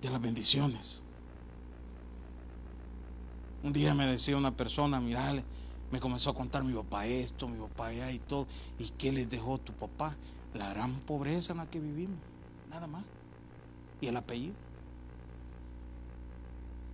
De 0.00 0.10
las 0.10 0.20
bendiciones. 0.20 1.02
Un 3.62 3.74
día 3.74 3.92
me 3.92 4.06
decía 4.06 4.36
una 4.38 4.56
persona, 4.56 4.98
mirale, 4.98 5.44
me 5.90 6.00
comenzó 6.00 6.30
a 6.30 6.34
contar 6.34 6.64
mi 6.64 6.72
papá 6.72 7.04
esto, 7.06 7.48
mi 7.48 7.58
papá 7.58 7.88
allá 7.88 8.10
y 8.10 8.18
todo. 8.18 8.46
¿Y 8.78 8.88
qué 8.90 9.12
les 9.12 9.28
dejó 9.28 9.58
tu 9.58 9.74
papá? 9.74 10.16
La 10.54 10.70
gran 10.70 10.94
pobreza 11.00 11.52
en 11.52 11.58
la 11.58 11.68
que 11.68 11.80
vivimos. 11.80 12.18
Nada 12.70 12.86
más. 12.86 13.04
Y 14.00 14.06
el 14.06 14.16
apellido. 14.16 14.54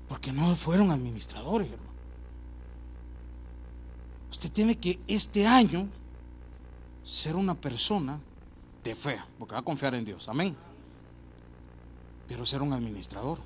Porque 0.08 0.32
no 0.32 0.56
fueron 0.56 0.90
administradores, 0.90 1.70
hermano. 1.70 1.87
Usted 4.30 4.52
tiene 4.52 4.76
que 4.76 4.98
este 5.08 5.46
año 5.46 5.88
ser 7.02 7.36
una 7.36 7.54
persona 7.54 8.20
de 8.84 8.94
fe, 8.94 9.18
porque 9.38 9.54
va 9.54 9.60
a 9.60 9.64
confiar 9.64 9.94
en 9.94 10.04
Dios. 10.04 10.28
Amén. 10.28 10.56
Pero 12.26 12.44
ser 12.44 12.62
un 12.62 12.72
administrador. 12.72 13.38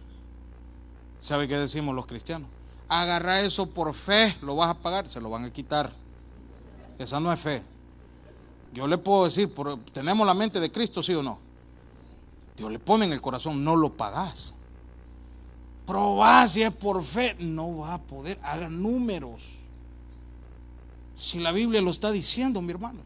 ¿Sabe 1.21 1.47
qué 1.47 1.57
decimos 1.57 1.95
los 1.95 2.07
cristianos? 2.07 2.49
Agarra 2.88 3.40
eso 3.40 3.66
por 3.66 3.95
fe, 3.95 4.37
lo 4.42 4.57
vas 4.57 4.71
a 4.71 4.75
pagar, 4.75 5.09
se 5.09 5.21
lo 5.21 5.31
van 5.31 5.45
a 5.45 5.53
quitar. 5.53 5.92
Esa 6.99 7.21
no 7.21 7.33
es 7.33 7.40
fe. 7.40 7.62
Yo 8.73 8.87
le 8.87 8.99
puedo 8.99 9.25
decir, 9.25 9.53
¿tenemos 9.92 10.27
la 10.27 10.35
mente 10.35 10.59
de 10.59 10.73
Cristo, 10.73 11.03
sí 11.03 11.14
o 11.14 11.23
no? 11.23 11.38
Dios 12.57 12.71
le 12.71 12.79
pone 12.79 13.07
en 13.07 13.12
el 13.12 13.21
corazón, 13.21 13.64
no 13.64 13.77
lo 13.77 13.92
pagás. 13.92 14.55
Probás 15.87 16.53
si 16.53 16.62
es 16.62 16.73
por 16.73 17.03
fe, 17.03 17.37
no 17.38 17.79
va 17.79 17.95
a 17.95 18.03
poder. 18.03 18.38
Haga 18.42 18.68
números. 18.68 19.53
Si 21.22 21.38
la 21.38 21.52
Biblia 21.52 21.80
lo 21.80 21.92
está 21.92 22.11
diciendo, 22.11 22.61
mi 22.61 22.72
hermano. 22.72 22.98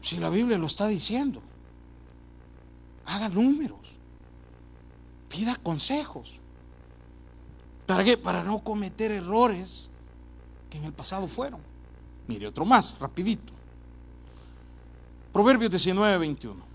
Si 0.00 0.16
la 0.16 0.30
Biblia 0.30 0.56
lo 0.56 0.66
está 0.66 0.88
diciendo, 0.88 1.42
haga 3.04 3.28
números. 3.28 3.78
Pida 5.28 5.54
consejos. 5.56 6.38
¿Para 7.84 8.02
qué? 8.04 8.16
Para 8.16 8.42
no 8.42 8.64
cometer 8.64 9.10
errores 9.10 9.90
que 10.70 10.78
en 10.78 10.84
el 10.84 10.94
pasado 10.94 11.28
fueron. 11.28 11.60
Mire 12.26 12.46
otro 12.46 12.64
más, 12.64 12.98
rapidito. 12.98 13.52
Proverbios 15.30 15.70
19, 15.70 16.16
21. 16.16 16.69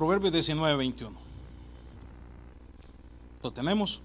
Proverbios 0.00 0.32
19, 0.32 0.76
21. 0.78 1.14
¿Lo 3.42 3.52
tenemos? 3.52 4.00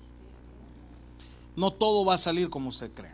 No 1.55 1.71
todo 1.71 2.03
va 2.03 2.15
a 2.15 2.17
salir 2.17 2.49
como 2.49 2.67
usted 2.67 2.93
cree. 2.93 3.13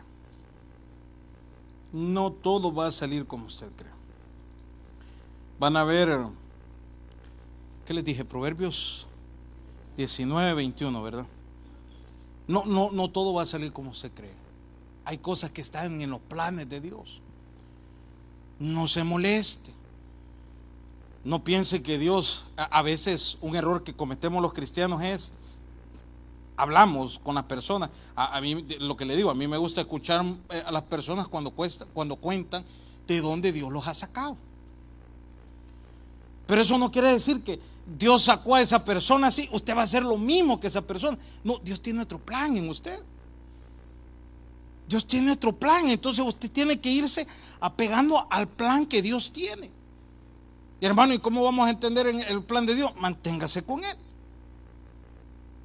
No 1.92 2.32
todo 2.32 2.74
va 2.74 2.88
a 2.88 2.90
salir 2.90 3.24
como 3.24 3.46
usted 3.46 3.70
cree. 3.76 3.92
Van 5.60 5.76
a 5.76 5.84
ver, 5.84 6.26
¿qué 7.86 7.94
les 7.94 8.04
dije? 8.04 8.24
Proverbios 8.24 9.06
19, 9.96 10.52
21, 10.54 11.02
¿verdad? 11.04 11.26
No, 12.48 12.64
no, 12.64 12.90
no 12.90 13.08
todo 13.10 13.32
va 13.32 13.42
a 13.42 13.46
salir 13.46 13.72
como 13.72 13.92
usted 13.92 14.10
cree. 14.12 14.34
Hay 15.04 15.18
cosas 15.18 15.52
que 15.52 15.60
están 15.60 16.02
en 16.02 16.10
los 16.10 16.20
planes 16.20 16.68
de 16.68 16.80
Dios. 16.80 17.20
No 18.58 18.88
se 18.88 19.04
moleste. 19.04 19.81
No 21.24 21.44
piense 21.44 21.82
que 21.82 21.98
Dios, 21.98 22.46
a 22.56 22.82
veces 22.82 23.38
un 23.40 23.54
error 23.54 23.84
que 23.84 23.94
cometemos 23.94 24.42
los 24.42 24.52
cristianos 24.52 25.02
es, 25.02 25.32
hablamos 26.56 27.18
con 27.18 27.34
las 27.34 27.44
personas, 27.44 27.90
a, 28.14 28.40
mí 28.40 28.66
lo 28.80 28.96
que 28.96 29.04
le 29.04 29.16
digo, 29.16 29.30
a 29.30 29.34
mí 29.34 29.46
me 29.46 29.56
gusta 29.56 29.80
escuchar 29.80 30.24
eh, 30.50 30.62
a 30.66 30.72
las 30.72 30.82
personas 30.82 31.28
cuando, 31.28 31.50
cuesta, 31.50 31.86
cuando 31.92 32.16
cuentan 32.16 32.64
de 33.06 33.20
dónde 33.20 33.52
Dios 33.52 33.72
los 33.72 33.86
ha 33.86 33.94
sacado. 33.94 34.36
Pero 36.46 36.60
eso 36.60 36.76
no 36.76 36.90
quiere 36.90 37.08
decir 37.08 37.42
que 37.42 37.60
Dios 37.98 38.24
sacó 38.24 38.56
a 38.56 38.62
esa 38.62 38.84
persona 38.84 39.28
así, 39.28 39.48
usted 39.52 39.76
va 39.76 39.80
a 39.80 39.84
hacer 39.84 40.02
lo 40.02 40.18
mismo 40.18 40.60
que 40.60 40.66
esa 40.66 40.82
persona. 40.82 41.18
No, 41.44 41.58
Dios 41.58 41.80
tiene 41.80 42.02
otro 42.02 42.18
plan 42.18 42.56
en 42.56 42.68
usted. 42.68 42.98
Dios 44.88 45.06
tiene 45.06 45.32
otro 45.32 45.52
plan, 45.52 45.88
entonces 45.88 46.24
usted 46.24 46.50
tiene 46.50 46.80
que 46.80 46.90
irse 46.90 47.26
apegando 47.60 48.26
al 48.30 48.48
plan 48.48 48.86
que 48.86 49.00
Dios 49.00 49.32
tiene. 49.32 49.70
Y 50.82 50.84
hermano, 50.84 51.14
¿y 51.14 51.20
cómo 51.20 51.44
vamos 51.44 51.68
a 51.68 51.70
entender 51.70 52.08
en 52.08 52.18
el 52.22 52.42
plan 52.42 52.66
de 52.66 52.74
Dios? 52.74 52.90
Manténgase 52.96 53.62
con 53.62 53.84
Él. 53.84 53.96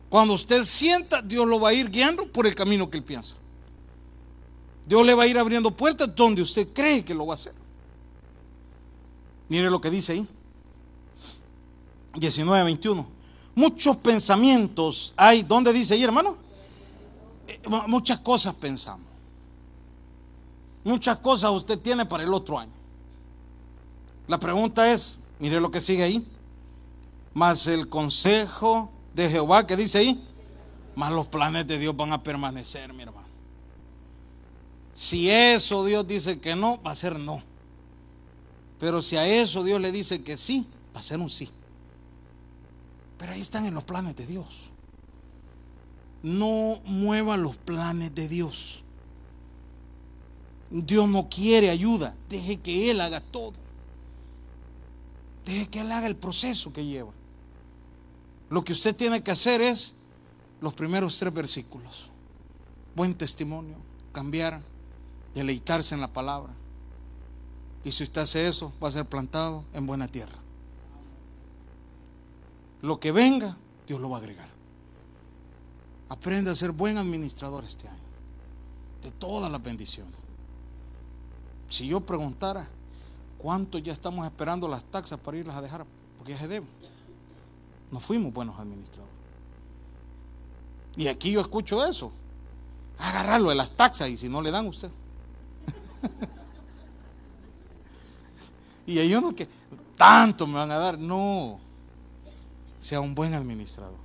Cuando 0.10 0.36
usted 0.36 0.64
sienta, 0.64 1.24
Dios 1.24 1.48
lo 1.48 1.60
va 1.60 1.70
a 1.70 1.74
ir 1.74 1.90
guiando 1.90 2.32
por 2.32 2.46
el 2.46 2.54
camino 2.54 2.88
que 2.88 2.98
Él 2.98 3.04
piensa. 3.04 3.36
Dios 4.86 5.04
le 5.04 5.16
va 5.16 5.24
a 5.24 5.28
ir 5.28 5.40
abriendo 5.40 5.72
puertas 5.72 6.16
donde 6.16 6.44
usted 6.44 6.72
cree 6.72 7.04
que 7.04 7.16
lo 7.16 7.26
va 7.26 7.34
a 7.34 7.36
hacer. 7.36 7.56
Mire 9.50 9.72
lo 9.72 9.82
que 9.82 9.90
dice 9.90 10.14
ahí. 10.14 10.28
19, 12.14 12.64
21. 12.66 13.08
Muchos 13.56 13.98
pensamientos 13.98 15.16
hay. 15.18 15.42
¿Dónde 15.42 15.74
dice 15.74 15.96
ahí, 15.96 16.04
hermano? 16.04 16.38
Eh, 17.48 17.60
muchas 17.88 18.20
cosas 18.20 18.54
pensamos. 18.54 19.08
Muchas 20.84 21.18
cosas 21.18 21.50
usted 21.50 21.80
tiene 21.80 22.06
para 22.06 22.22
el 22.22 22.32
otro 22.32 22.60
año. 22.60 22.77
La 24.28 24.40
pregunta 24.40 24.92
es, 24.92 25.20
mire 25.40 25.62
lo 25.62 25.72
que 25.72 25.82
sigue 25.82 26.04
ahí. 26.04 26.26
Más 27.34 27.68
el 27.68 27.88
consejo 27.88 28.90
de 29.14 29.30
Jehová 29.30 29.66
que 29.66 29.76
dice 29.76 30.00
ahí, 30.00 30.22
más 30.96 31.12
los 31.12 31.28
planes 31.28 31.68
de 31.68 31.80
Dios 31.80 31.96
van 31.96 32.12
a 32.12 32.24
permanecer, 32.24 32.94
mi 32.94 33.04
hermano. 33.04 33.28
Si 34.94 35.30
eso 35.30 35.86
Dios 35.86 36.08
dice 36.08 36.40
que 36.40 36.56
no, 36.56 36.82
va 36.82 36.92
a 36.92 36.96
ser 36.96 37.20
no. 37.20 37.42
Pero 38.80 39.02
si 39.02 39.16
a 39.16 39.28
eso 39.28 39.64
Dios 39.64 39.80
le 39.80 39.92
dice 39.92 40.24
que 40.24 40.38
sí, 40.38 40.66
va 40.96 41.00
a 41.00 41.04
ser 41.04 41.20
un 41.20 41.30
sí. 41.30 41.50
Pero 43.18 43.34
ahí 43.34 43.42
están 43.42 43.66
en 43.66 43.76
los 43.76 43.84
planes 43.84 44.16
de 44.16 44.26
Dios. 44.26 44.72
No 46.24 46.82
mueva 46.86 47.38
los 47.38 47.56
planes 47.58 48.14
de 48.14 48.28
Dios. 48.28 48.84
Dios 50.70 51.08
no 51.08 51.30
quiere 51.30 51.70
ayuda. 51.70 52.16
Deje 52.28 52.58
que 52.58 52.92
Él 52.92 53.00
haga 53.02 53.22
todo. 53.22 53.54
Deje 55.48 55.70
que 55.70 55.80
Él 55.80 55.92
haga 55.94 56.08
el 56.08 56.18
proceso 56.18 56.74
que 56.74 56.86
lleva. 56.86 57.14
Lo 58.50 58.66
que 58.66 58.74
usted 58.74 58.94
tiene 58.94 59.24
que 59.24 59.32
hacer 59.32 59.62
es 59.62 59.96
los 60.60 60.74
primeros 60.74 61.18
tres 61.18 61.34
versículos. 61.34 62.12
Buen 62.98 63.16
testimonio, 63.16 63.78
cambiar, 64.12 64.62
deleitarse 65.34 65.96
en 65.96 66.02
la 66.02 66.12
palabra. 66.12 66.52
Y 67.86 67.94
si 67.94 68.04
usted 68.04 68.24
hace 68.24 68.46
eso, 68.46 68.74
va 68.84 68.90
a 68.90 68.92
ser 68.92 69.06
plantado 69.06 69.64
en 69.74 69.88
buena 69.88 70.10
tierra. 70.10 70.38
Lo 72.82 73.00
que 73.00 73.14
venga, 73.14 73.56
Dios 73.88 74.02
lo 74.02 74.10
va 74.10 74.18
a 74.18 74.20
agregar. 74.20 74.50
Aprende 76.10 76.52
a 76.52 76.56
ser 76.56 76.74
buen 76.74 76.98
administrador 76.98 77.64
este 77.64 77.88
año. 77.88 78.04
De 79.02 79.12
todas 79.12 79.50
las 79.50 79.64
bendiciones. 79.64 80.14
Si 81.70 81.88
yo 81.88 82.02
preguntara, 82.02 82.70
¿cuánto 83.38 83.78
ya 83.78 83.94
estamos 83.94 84.26
esperando 84.26 84.68
las 84.68 84.84
taxas 84.86 85.20
para 85.20 85.38
irlas 85.38 85.56
a 85.56 85.62
dejar? 85.62 85.86
Porque 86.18 86.34
ya 86.34 86.40
se 86.40 86.48
deben. 86.48 86.70
No 87.92 88.00
fuimos 88.00 88.34
buenos 88.34 88.60
administradores. 88.60 89.16
Y 90.96 91.08
aquí 91.08 91.32
yo 91.32 91.42
escucho 91.42 91.86
eso. 91.86 92.12
Agarrarlo 92.98 93.50
de 93.50 93.56
las 93.56 93.74
taxas 93.74 94.10
y 94.10 94.18
si 94.18 94.28
no 94.28 94.42
le 94.42 94.52
dan 94.52 94.66
usted. 94.66 94.90
y 98.88 98.98
hay 98.98 99.14
uno 99.14 99.36
que 99.36 99.48
tanto 99.96 100.48
me 100.48 100.56
van 100.56 100.72
a 100.72 100.78
dar. 100.78 100.98
No. 100.98 101.60
Sea 102.80 103.00
un 103.00 103.14
buen 103.14 103.36
administrador. 103.36 104.00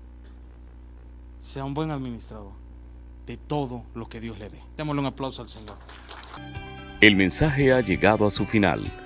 Sea 1.39 1.65
un 1.65 1.75
buen 1.75 1.91
administrador 1.91 2.53
de 3.27 3.37
todo 3.37 3.85
lo 3.95 4.09
que 4.09 4.21
Dios 4.21 4.39
le 4.39 4.51
dé. 4.51 4.63
Démosle 4.77 5.01
un 5.01 5.07
aplauso 5.07 5.43
al 5.43 5.49
Señor. 5.49 5.77
El 7.01 7.17
mensaje 7.17 7.73
ha 7.73 7.81
llegado 7.81 8.27
a 8.27 8.31
su 8.31 8.47
final. 8.47 9.02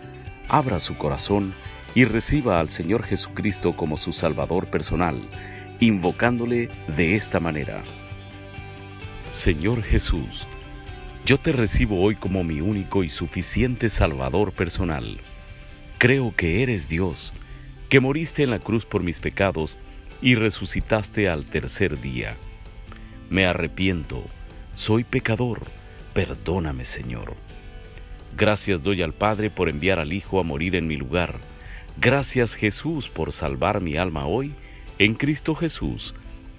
Abra 0.48 0.78
su 0.78 0.96
corazón 0.96 1.54
y 1.94 2.04
reciba 2.04 2.60
al 2.60 2.68
Señor 2.68 3.02
Jesucristo 3.02 3.74
como 3.74 3.96
su 3.96 4.12
Salvador 4.12 4.68
personal, 4.68 5.20
invocándole 5.80 6.68
de 6.94 7.16
esta 7.16 7.40
manera. 7.40 7.82
Señor 9.32 9.82
Jesús, 9.82 10.46
yo 11.24 11.38
te 11.38 11.52
recibo 11.52 12.00
hoy 12.00 12.14
como 12.14 12.44
mi 12.44 12.60
único 12.60 13.02
y 13.02 13.08
suficiente 13.08 13.90
Salvador 13.90 14.52
personal. 14.52 15.18
Creo 15.98 16.32
que 16.36 16.62
eres 16.62 16.88
Dios, 16.88 17.32
que 17.88 17.98
moriste 18.00 18.42
en 18.44 18.50
la 18.50 18.60
cruz 18.60 18.86
por 18.86 19.02
mis 19.02 19.18
pecados 19.18 19.78
y 20.22 20.36
resucitaste 20.36 21.28
al 21.28 21.44
tercer 21.44 22.00
día. 22.00 22.36
Me 23.30 23.46
arrepiento, 23.46 24.22
soy 24.74 25.02
pecador, 25.02 25.62
perdóname 26.14 26.84
Señor. 26.84 27.45
Gracias 28.36 28.82
doy 28.82 29.00
al 29.00 29.14
Padre 29.14 29.48
por 29.48 29.70
enviar 29.70 29.98
al 29.98 30.12
Hijo 30.12 30.38
a 30.38 30.42
morir 30.42 30.76
en 30.76 30.86
mi 30.86 30.98
lugar. 30.98 31.36
Gracias 31.98 32.54
Jesús 32.54 33.08
por 33.08 33.32
salvar 33.32 33.80
mi 33.80 33.96
alma 33.96 34.26
hoy 34.26 34.52
en 34.98 35.14
Cristo 35.14 35.54
Jesús. 35.54 36.14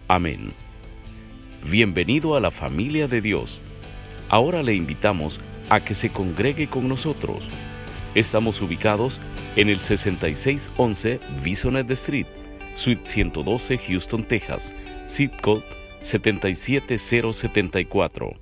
Amén. 0.08 0.54
Bienvenido 1.70 2.36
a 2.36 2.40
la 2.40 2.50
familia 2.50 3.08
de 3.08 3.22
Dios. 3.22 3.62
Ahora 4.28 4.64
le 4.64 4.74
invitamos 4.74 5.40
a 5.70 5.82
que 5.82 5.94
se 5.94 6.10
congregue 6.10 6.68
con 6.68 6.90
nosotros. 6.90 7.48
Estamos 8.16 8.60
ubicados 8.64 9.22
en 9.56 9.70
el 9.70 9.80
6611 9.80 11.20
Bisonet 11.44 11.92
Street, 11.92 12.26
Suite 12.74 13.08
112, 13.08 13.78
Houston, 13.78 14.24
Texas, 14.24 14.74
zip 15.08 15.40
code 15.42 15.64
77074. 16.02 18.34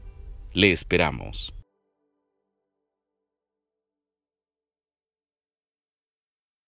Le 0.53 0.71
esperamos. 0.71 1.53